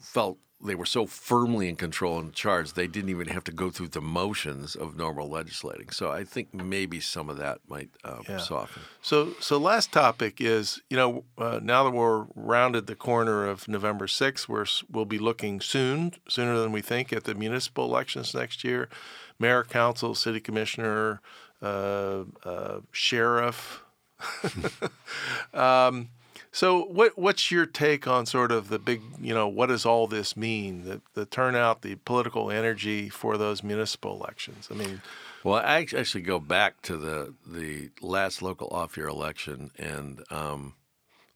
felt 0.00 0.38
they 0.64 0.74
were 0.74 0.86
so 0.86 1.04
firmly 1.06 1.68
in 1.68 1.76
control 1.76 2.18
and 2.18 2.32
charge 2.32 2.72
they 2.72 2.86
didn't 2.86 3.10
even 3.10 3.28
have 3.28 3.44
to 3.44 3.52
go 3.52 3.68
through 3.70 3.88
the 3.88 4.00
motions 4.00 4.74
of 4.74 4.96
normal 4.96 5.28
legislating. 5.28 5.90
So 5.90 6.10
I 6.10 6.24
think 6.24 6.54
maybe 6.54 6.98
some 6.98 7.28
of 7.28 7.36
that 7.36 7.58
might 7.68 7.90
uh, 8.02 8.20
Yeah. 8.26 8.38
soften. 8.38 8.82
So, 9.02 9.34
so 9.38 9.58
last 9.58 9.92
topic 9.92 10.40
is, 10.40 10.80
you 10.88 10.96
know, 10.96 11.24
uh, 11.36 11.60
now 11.62 11.84
that 11.84 11.90
we're 11.90 12.24
rounded 12.34 12.86
the 12.86 12.96
corner 12.96 13.46
of 13.46 13.68
November 13.68 14.06
6th, 14.06 14.48
we're, 14.48 14.64
we'll 14.90 15.04
be 15.04 15.18
looking 15.18 15.60
soon, 15.60 16.12
sooner 16.26 16.58
than 16.58 16.72
we 16.72 16.80
think, 16.80 17.12
at 17.12 17.24
the 17.24 17.34
municipal 17.34 17.84
elections 17.84 18.34
next 18.34 18.64
year. 18.64 18.88
Mayor, 19.38 19.62
council, 19.62 20.14
city 20.14 20.40
commissioner, 20.40 21.20
uh, 21.60 22.24
uh, 22.44 22.80
sheriff. 22.92 23.82
um, 25.54 26.08
so, 26.56 26.84
what 26.84 27.18
what's 27.18 27.50
your 27.50 27.66
take 27.66 28.06
on 28.08 28.24
sort 28.24 28.50
of 28.50 28.70
the 28.70 28.78
big, 28.78 29.02
you 29.20 29.34
know, 29.34 29.46
what 29.46 29.66
does 29.66 29.84
all 29.84 30.06
this 30.06 30.38
mean? 30.38 30.84
The, 30.86 31.02
the 31.12 31.26
turnout, 31.26 31.82
the 31.82 31.96
political 31.96 32.50
energy 32.50 33.10
for 33.10 33.36
those 33.36 33.62
municipal 33.62 34.14
elections. 34.14 34.68
I 34.70 34.74
mean, 34.74 35.02
Well, 35.44 35.62
I 35.62 35.80
actually 35.80 36.22
go 36.22 36.38
back 36.38 36.80
to 36.82 36.96
the 36.96 37.34
the 37.46 37.90
last 38.00 38.40
local 38.40 38.68
off-year 38.68 39.06
election 39.06 39.70
and 39.76 40.22
um, 40.30 40.72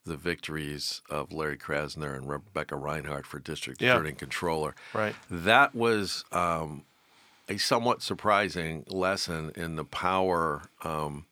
the 0.06 0.16
victories 0.16 1.02
of 1.10 1.34
Larry 1.34 1.58
Krasner 1.58 2.16
and 2.16 2.26
Rebecca 2.26 2.76
Rhynhart 2.76 3.26
for 3.26 3.38
district 3.38 3.82
Yeah. 3.82 3.92
attorney 3.92 4.08
and 4.10 4.18
controller. 4.18 4.74
Right. 4.94 5.14
That 5.30 5.74
was 5.74 6.24
um, 6.32 6.84
a 7.46 7.58
somewhat 7.58 8.00
surprising 8.00 8.86
lesson 8.88 9.52
in 9.54 9.76
the 9.76 9.84
power 9.84 10.62
um, 10.82 11.26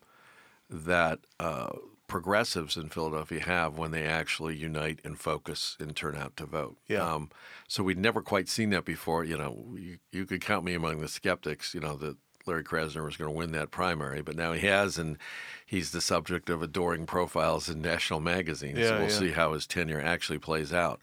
that 0.69 1.17
uh, 1.39 1.69
progressives 2.09 2.75
in 2.75 2.89
Philadelphia 2.89 3.39
have 3.39 3.77
when 3.77 3.91
they 3.91 4.03
actually 4.03 4.55
unite 4.55 4.99
and 5.05 5.17
focus 5.17 5.77
and 5.79 5.95
turn 5.95 6.17
out 6.17 6.35
to 6.35 6.45
vote. 6.45 6.77
Yeah. 6.87 7.09
Um, 7.09 7.29
so 7.67 7.83
we'd 7.83 7.97
never 7.97 8.21
quite 8.21 8.49
seen 8.49 8.71
that 8.71 8.83
before. 8.83 9.23
You 9.23 9.37
know, 9.37 9.75
you, 9.77 9.99
you 10.11 10.25
could 10.25 10.41
count 10.41 10.65
me 10.65 10.73
among 10.73 10.99
the 10.99 11.07
skeptics. 11.07 11.73
You 11.73 11.79
know 11.79 11.95
that 11.97 12.17
Larry 12.45 12.63
Krasner 12.63 13.05
was 13.05 13.15
going 13.15 13.31
to 13.31 13.37
win 13.37 13.51
that 13.53 13.71
primary, 13.71 14.21
but 14.21 14.35
now 14.35 14.51
he 14.51 14.67
has, 14.67 14.97
and 14.97 15.17
he's 15.65 15.91
the 15.91 16.01
subject 16.01 16.49
of 16.49 16.61
adoring 16.61 17.05
profiles 17.05 17.69
in 17.69 17.81
national 17.81 18.19
magazines. 18.19 18.79
Yeah, 18.79 18.89
so 18.89 18.93
we'll 18.95 19.03
yeah. 19.03 19.19
see 19.19 19.31
how 19.31 19.53
his 19.53 19.65
tenure 19.65 20.01
actually 20.01 20.39
plays 20.39 20.73
out. 20.73 20.99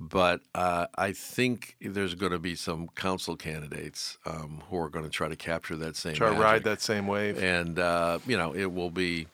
But 0.00 0.42
uh, 0.54 0.86
I 0.96 1.12
think 1.12 1.76
there's 1.80 2.14
going 2.14 2.30
to 2.30 2.38
be 2.38 2.54
some 2.54 2.88
council 2.94 3.36
candidates 3.36 4.16
um, 4.24 4.62
who 4.70 4.78
are 4.78 4.88
going 4.88 5.04
to 5.04 5.10
try 5.10 5.26
to 5.26 5.34
capture 5.34 5.74
that 5.76 5.96
same. 5.96 6.14
try 6.14 6.32
to 6.32 6.40
ride 6.40 6.62
that 6.64 6.80
same 6.80 7.08
wave. 7.08 7.42
And 7.42 7.80
uh, 7.80 8.20
you 8.24 8.36
know, 8.36 8.54
it 8.54 8.72
will 8.72 8.90
be 8.90 9.26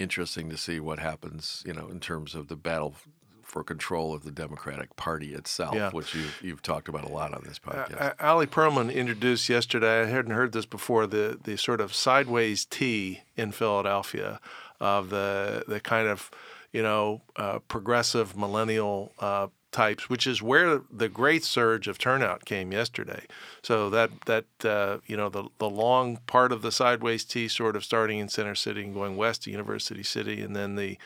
interesting 0.00 0.48
to 0.50 0.56
see 0.56 0.80
what 0.80 0.98
happens. 0.98 1.62
You 1.66 1.72
know, 1.74 1.88
in 1.88 2.00
terms 2.00 2.34
of 2.34 2.48
the 2.48 2.56
battle 2.56 2.94
for 3.42 3.64
control 3.64 4.14
of 4.14 4.22
the 4.22 4.30
Democratic 4.30 4.94
Party 4.94 5.34
itself, 5.34 5.74
Yeah. 5.74 5.90
which 5.90 6.14
you've, 6.14 6.40
you've 6.40 6.62
talked 6.62 6.88
about 6.88 7.02
a 7.04 7.08
lot 7.08 7.34
on 7.34 7.42
this 7.44 7.58
podcast. 7.58 8.00
Uh, 8.00 8.12
Ali 8.20 8.46
Perlman 8.46 8.94
introduced 8.94 9.48
yesterday. 9.48 10.02
I 10.02 10.06
hadn't 10.06 10.30
heard 10.30 10.52
this 10.52 10.66
before. 10.66 11.06
The 11.08 11.38
the 11.42 11.56
sort 11.56 11.80
of 11.80 11.92
sideways 11.94 12.64
T 12.64 13.22
in 13.36 13.50
Philadelphia 13.52 14.40
of 14.80 15.10
the 15.10 15.64
the 15.66 15.80
kind 15.80 16.06
of 16.08 16.30
you 16.72 16.82
know 16.82 17.22
uh, 17.36 17.58
progressive 17.66 18.36
millennial 18.36 19.12
uh, 19.18 19.48
types, 19.72 20.08
which 20.08 20.26
is 20.26 20.42
where 20.42 20.80
the 20.90 21.08
great 21.08 21.44
surge 21.44 21.88
of 21.88 21.98
turnout 21.98 22.44
came 22.44 22.72
yesterday. 22.72 23.24
So 23.62 23.90
that 23.90 24.10
that 24.26 24.46
uh, 24.64 24.98
you 25.06 25.16
know 25.16 25.28
the 25.28 25.44
the 25.58 25.70
long 25.70 26.18
part 26.26 26.52
of 26.52 26.62
the 26.62 26.72
sideways 26.72 27.24
T, 27.24 27.48
sort 27.48 27.76
of 27.76 27.84
starting 27.84 28.18
in 28.18 28.28
Center 28.28 28.54
City 28.54 28.82
and 28.82 28.94
going 28.94 29.16
west 29.16 29.44
to 29.44 29.50
University 29.50 30.02
City, 30.02 30.40
and 30.40 30.54
then 30.56 30.76
the 30.76 30.98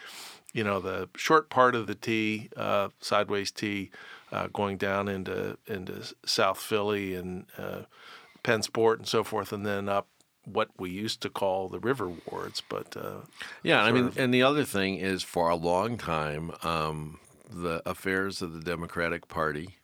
you 0.52 0.64
know 0.64 0.80
the 0.80 1.08
short 1.16 1.50
part 1.50 1.74
of 1.74 1.86
the 1.86 1.94
T, 1.94 2.48
uh, 2.56 2.88
sideways 3.00 3.50
T, 3.50 3.90
uh, 4.32 4.48
going 4.52 4.76
down 4.76 5.08
into 5.08 5.58
into 5.66 6.14
South 6.24 6.58
Philly 6.58 7.14
and 7.14 7.46
uh, 7.58 7.82
Pennsport 8.42 8.96
and 8.98 9.06
so 9.08 9.24
forth, 9.24 9.52
and 9.52 9.64
then 9.66 9.88
up 9.88 10.08
what 10.44 10.68
we 10.78 10.90
used 10.90 11.22
to 11.22 11.30
call 11.30 11.68
the 11.68 11.78
river 11.80 12.10
wards. 12.30 12.62
But 12.68 12.96
uh, 12.96 13.22
Yeah, 13.62 13.82
I 13.82 13.92
mean, 13.92 14.08
of- 14.08 14.18
and 14.18 14.32
the 14.32 14.42
other 14.42 14.64
thing 14.64 14.96
is, 14.96 15.22
for 15.22 15.48
a 15.48 15.56
long 15.56 15.96
time, 15.96 16.52
um, 16.62 17.18
the 17.48 17.82
affairs 17.88 18.42
of 18.42 18.52
the 18.52 18.60
Democratic 18.60 19.28
Party 19.28 19.76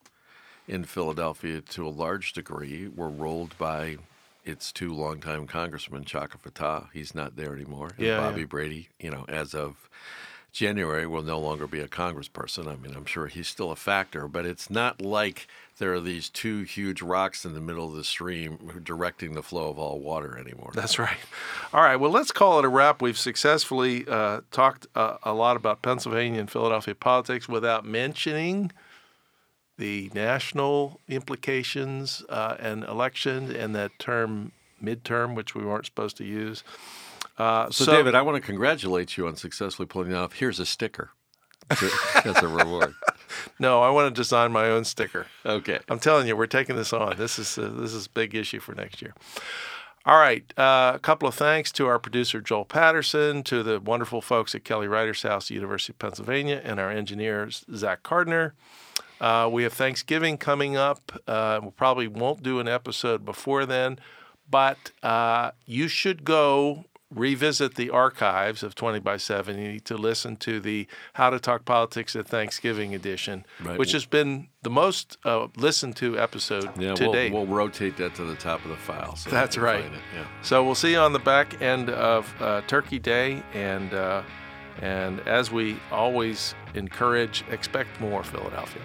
in 0.68 0.85
Philadelphia, 0.85 1.61
to 1.61 1.87
a 1.87 1.90
large 1.90 2.33
degree, 2.33 2.88
were 2.88 3.09
rolled 3.11 3.57
by 3.59 3.99
its 4.44 4.73
two 4.73 4.94
longtime 4.94 5.46
congressmen, 5.46 6.05
Chaka 6.05 6.38
Fattah. 6.38 6.88
He's 6.92 7.14
not 7.14 7.37
there 7.37 7.55
anymore. 7.55 7.90
And 7.96 8.07
Yeah, 8.07 8.18
Bobby 8.18 8.40
yeah. 8.42 8.46
Brady, 8.46 8.88
you 8.99 9.11
know, 9.11 9.25
as 9.29 9.55
of 9.55 9.88
January, 10.52 11.06
will 11.06 11.22
no 11.22 11.38
longer 11.38 11.66
be 11.66 11.80
a 11.80 11.88
congressperson. 11.88 12.66
I 12.66 12.76
mean, 12.76 12.94
I'm 12.96 13.04
sure 13.04 13.26
he's 13.26 13.48
still 13.48 13.70
a 13.70 13.76
factor, 13.76 14.26
but 14.26 14.44
it's 14.44 14.68
not 14.68 15.00
like 15.00 15.46
there 15.78 15.94
are 15.94 16.00
these 16.00 16.28
two 16.28 16.62
huge 16.62 17.00
rocks 17.00 17.44
in 17.44 17.54
the 17.54 17.60
middle 17.60 17.88
of 17.88 17.94
the 17.94 18.04
stream 18.04 18.82
directing 18.84 19.34
the 19.34 19.42
flow 19.42 19.70
of 19.70 19.78
all 19.78 19.98
water 20.00 20.36
anymore. 20.36 20.72
That's 20.74 20.98
right. 20.98 21.16
All 21.72 21.82
right. 21.82 21.96
Well, 21.96 22.10
let's 22.10 22.32
call 22.32 22.58
it 22.58 22.64
a 22.64 22.68
wrap. 22.68 23.00
We've 23.00 23.18
successfully 23.18 24.06
uh, 24.08 24.40
talked 24.50 24.86
uh, 24.94 25.18
a 25.22 25.32
lot 25.32 25.56
about 25.56 25.82
Pennsylvania 25.82 26.40
and 26.40 26.50
Philadelphia 26.50 26.94
politics 26.94 27.48
without 27.48 27.84
mentioning 27.84 28.72
the 29.78 30.10
national 30.12 31.00
implications 31.08 32.22
uh, 32.28 32.56
and 32.58 32.84
election 32.84 33.54
and 33.54 33.74
that 33.74 33.90
term 33.98 34.52
midterm, 34.82 35.34
which 35.34 35.54
we 35.54 35.64
weren't 35.64 35.86
supposed 35.86 36.16
to 36.18 36.24
use. 36.24 36.62
Uh, 37.40 37.70
So, 37.70 37.87
David, 37.87 38.14
I 38.14 38.22
want 38.22 38.37
to 38.37 38.42
congratulate 38.42 39.16
you 39.16 39.26
on 39.26 39.37
successfully 39.37 39.87
pulling 39.87 40.11
it 40.11 40.14
off. 40.14 40.35
Here's 40.35 40.61
a 40.61 40.66
sticker 40.66 41.11
as 41.70 42.42
a 42.42 42.48
reward. 42.48 42.94
no, 43.59 43.81
I 43.81 43.90
want 43.90 44.14
to 44.14 44.20
design 44.20 44.53
my 44.53 44.66
own 44.66 44.85
sticker. 44.85 45.26
Okay. 45.46 45.79
I'm 45.88 45.98
telling 45.98 46.26
you, 46.29 46.37
we're 46.37 46.46
taking 46.46 46.76
this 46.76 46.92
on. 46.92 47.16
This 47.16 47.38
is 47.38 47.57
uh, 47.57 47.72
this 47.74 47.94
is 47.94 48.07
a 48.07 48.11
big 48.11 48.35
issue 48.35 48.61
for 48.61 48.74
next 48.74 49.00
year. 49.00 49.14
All 50.07 50.18
right, 50.18 50.50
uh, 50.59 50.92
a 50.94 50.98
couple 50.98 51.29
of 51.29 51.35
thanks 51.35 51.70
to 51.72 51.87
our 51.87 51.98
producer 51.98 52.40
Joel 52.40 52.64
Patterson, 52.64 53.42
to 53.44 53.62
the 53.62 53.79
wonderful 53.81 54.22
folks 54.22 54.55
at 54.55 54.64
Kelly 54.64 54.88
Writers 54.88 55.22
House, 55.22 55.50
University 55.50 55.92
of 55.92 55.98
Pennsylvania, 55.98 56.61
and 56.64 56.81
our 56.81 56.90
engineers 56.90 57.66
Zach 57.74 58.03
Cardner. 58.03 58.55
Uh, 59.20 59.48
we 59.53 59.62
have 59.62 59.74
Thanksgiving 59.74 60.38
coming 60.38 60.74
up. 60.74 61.20
Uh, 61.26 61.61
we 61.62 61.70
probably 61.70 62.09
won't 62.09 62.42
do 62.42 62.61
an 62.61 62.66
episode 62.66 63.26
before 63.26 63.66
then, 63.66 63.98
but 64.50 64.90
uh, 65.03 65.50
you 65.66 65.87
should 65.87 66.24
go 66.24 66.87
revisit 67.14 67.75
the 67.75 67.90
archives 67.90 68.62
of 68.62 68.75
20 68.75 69.01
by 69.01 69.16
70 69.16 69.81
to 69.81 69.96
listen 69.96 70.37
to 70.37 70.61
the 70.61 70.87
How 71.14 71.31
to 71.31 71.40
Talk 71.40 71.64
Politics 71.64 72.14
at 72.14 72.27
Thanksgiving 72.29 72.94
edition, 72.94 73.44
Right. 73.62 73.79
which 73.79 73.92
has 73.92 74.07
been 74.07 74.49
the 74.62 74.70
most 74.70 75.18
uh, 75.25 75.49
listened 75.57 75.96
to 75.96 76.18
episode 76.18 76.70
Yeah, 76.79 76.94
to 76.94 77.05
we'll, 77.05 77.12
date. 77.12 77.33
we'll 77.33 77.46
rotate 77.46 77.96
that 77.96 78.14
to 78.14 78.25
the 78.25 78.37
top 78.37 78.62
of 78.64 78.70
the 78.70 78.77
file. 78.77 79.16
So 79.16 79.31
That's 79.31 79.59
right. 79.59 79.85
Yeah. 80.14 80.27
So 80.42 80.62
we'll 80.64 80.75
see 80.77 80.92
you 80.92 80.99
on 80.99 81.12
the 81.12 81.18
back 81.18 81.61
end 81.61 81.90
of 81.90 82.33
uh, 82.40 82.61
Turkey 82.68 82.99
Day, 82.99 83.42
and 83.55 83.92
uh, 83.92 84.23
and 84.81 85.20
as 85.20 85.51
we 85.51 85.79
always 85.90 86.55
encourage, 86.75 87.44
expect 87.51 88.01
more, 88.01 88.23
Philadelphia. 88.23 88.81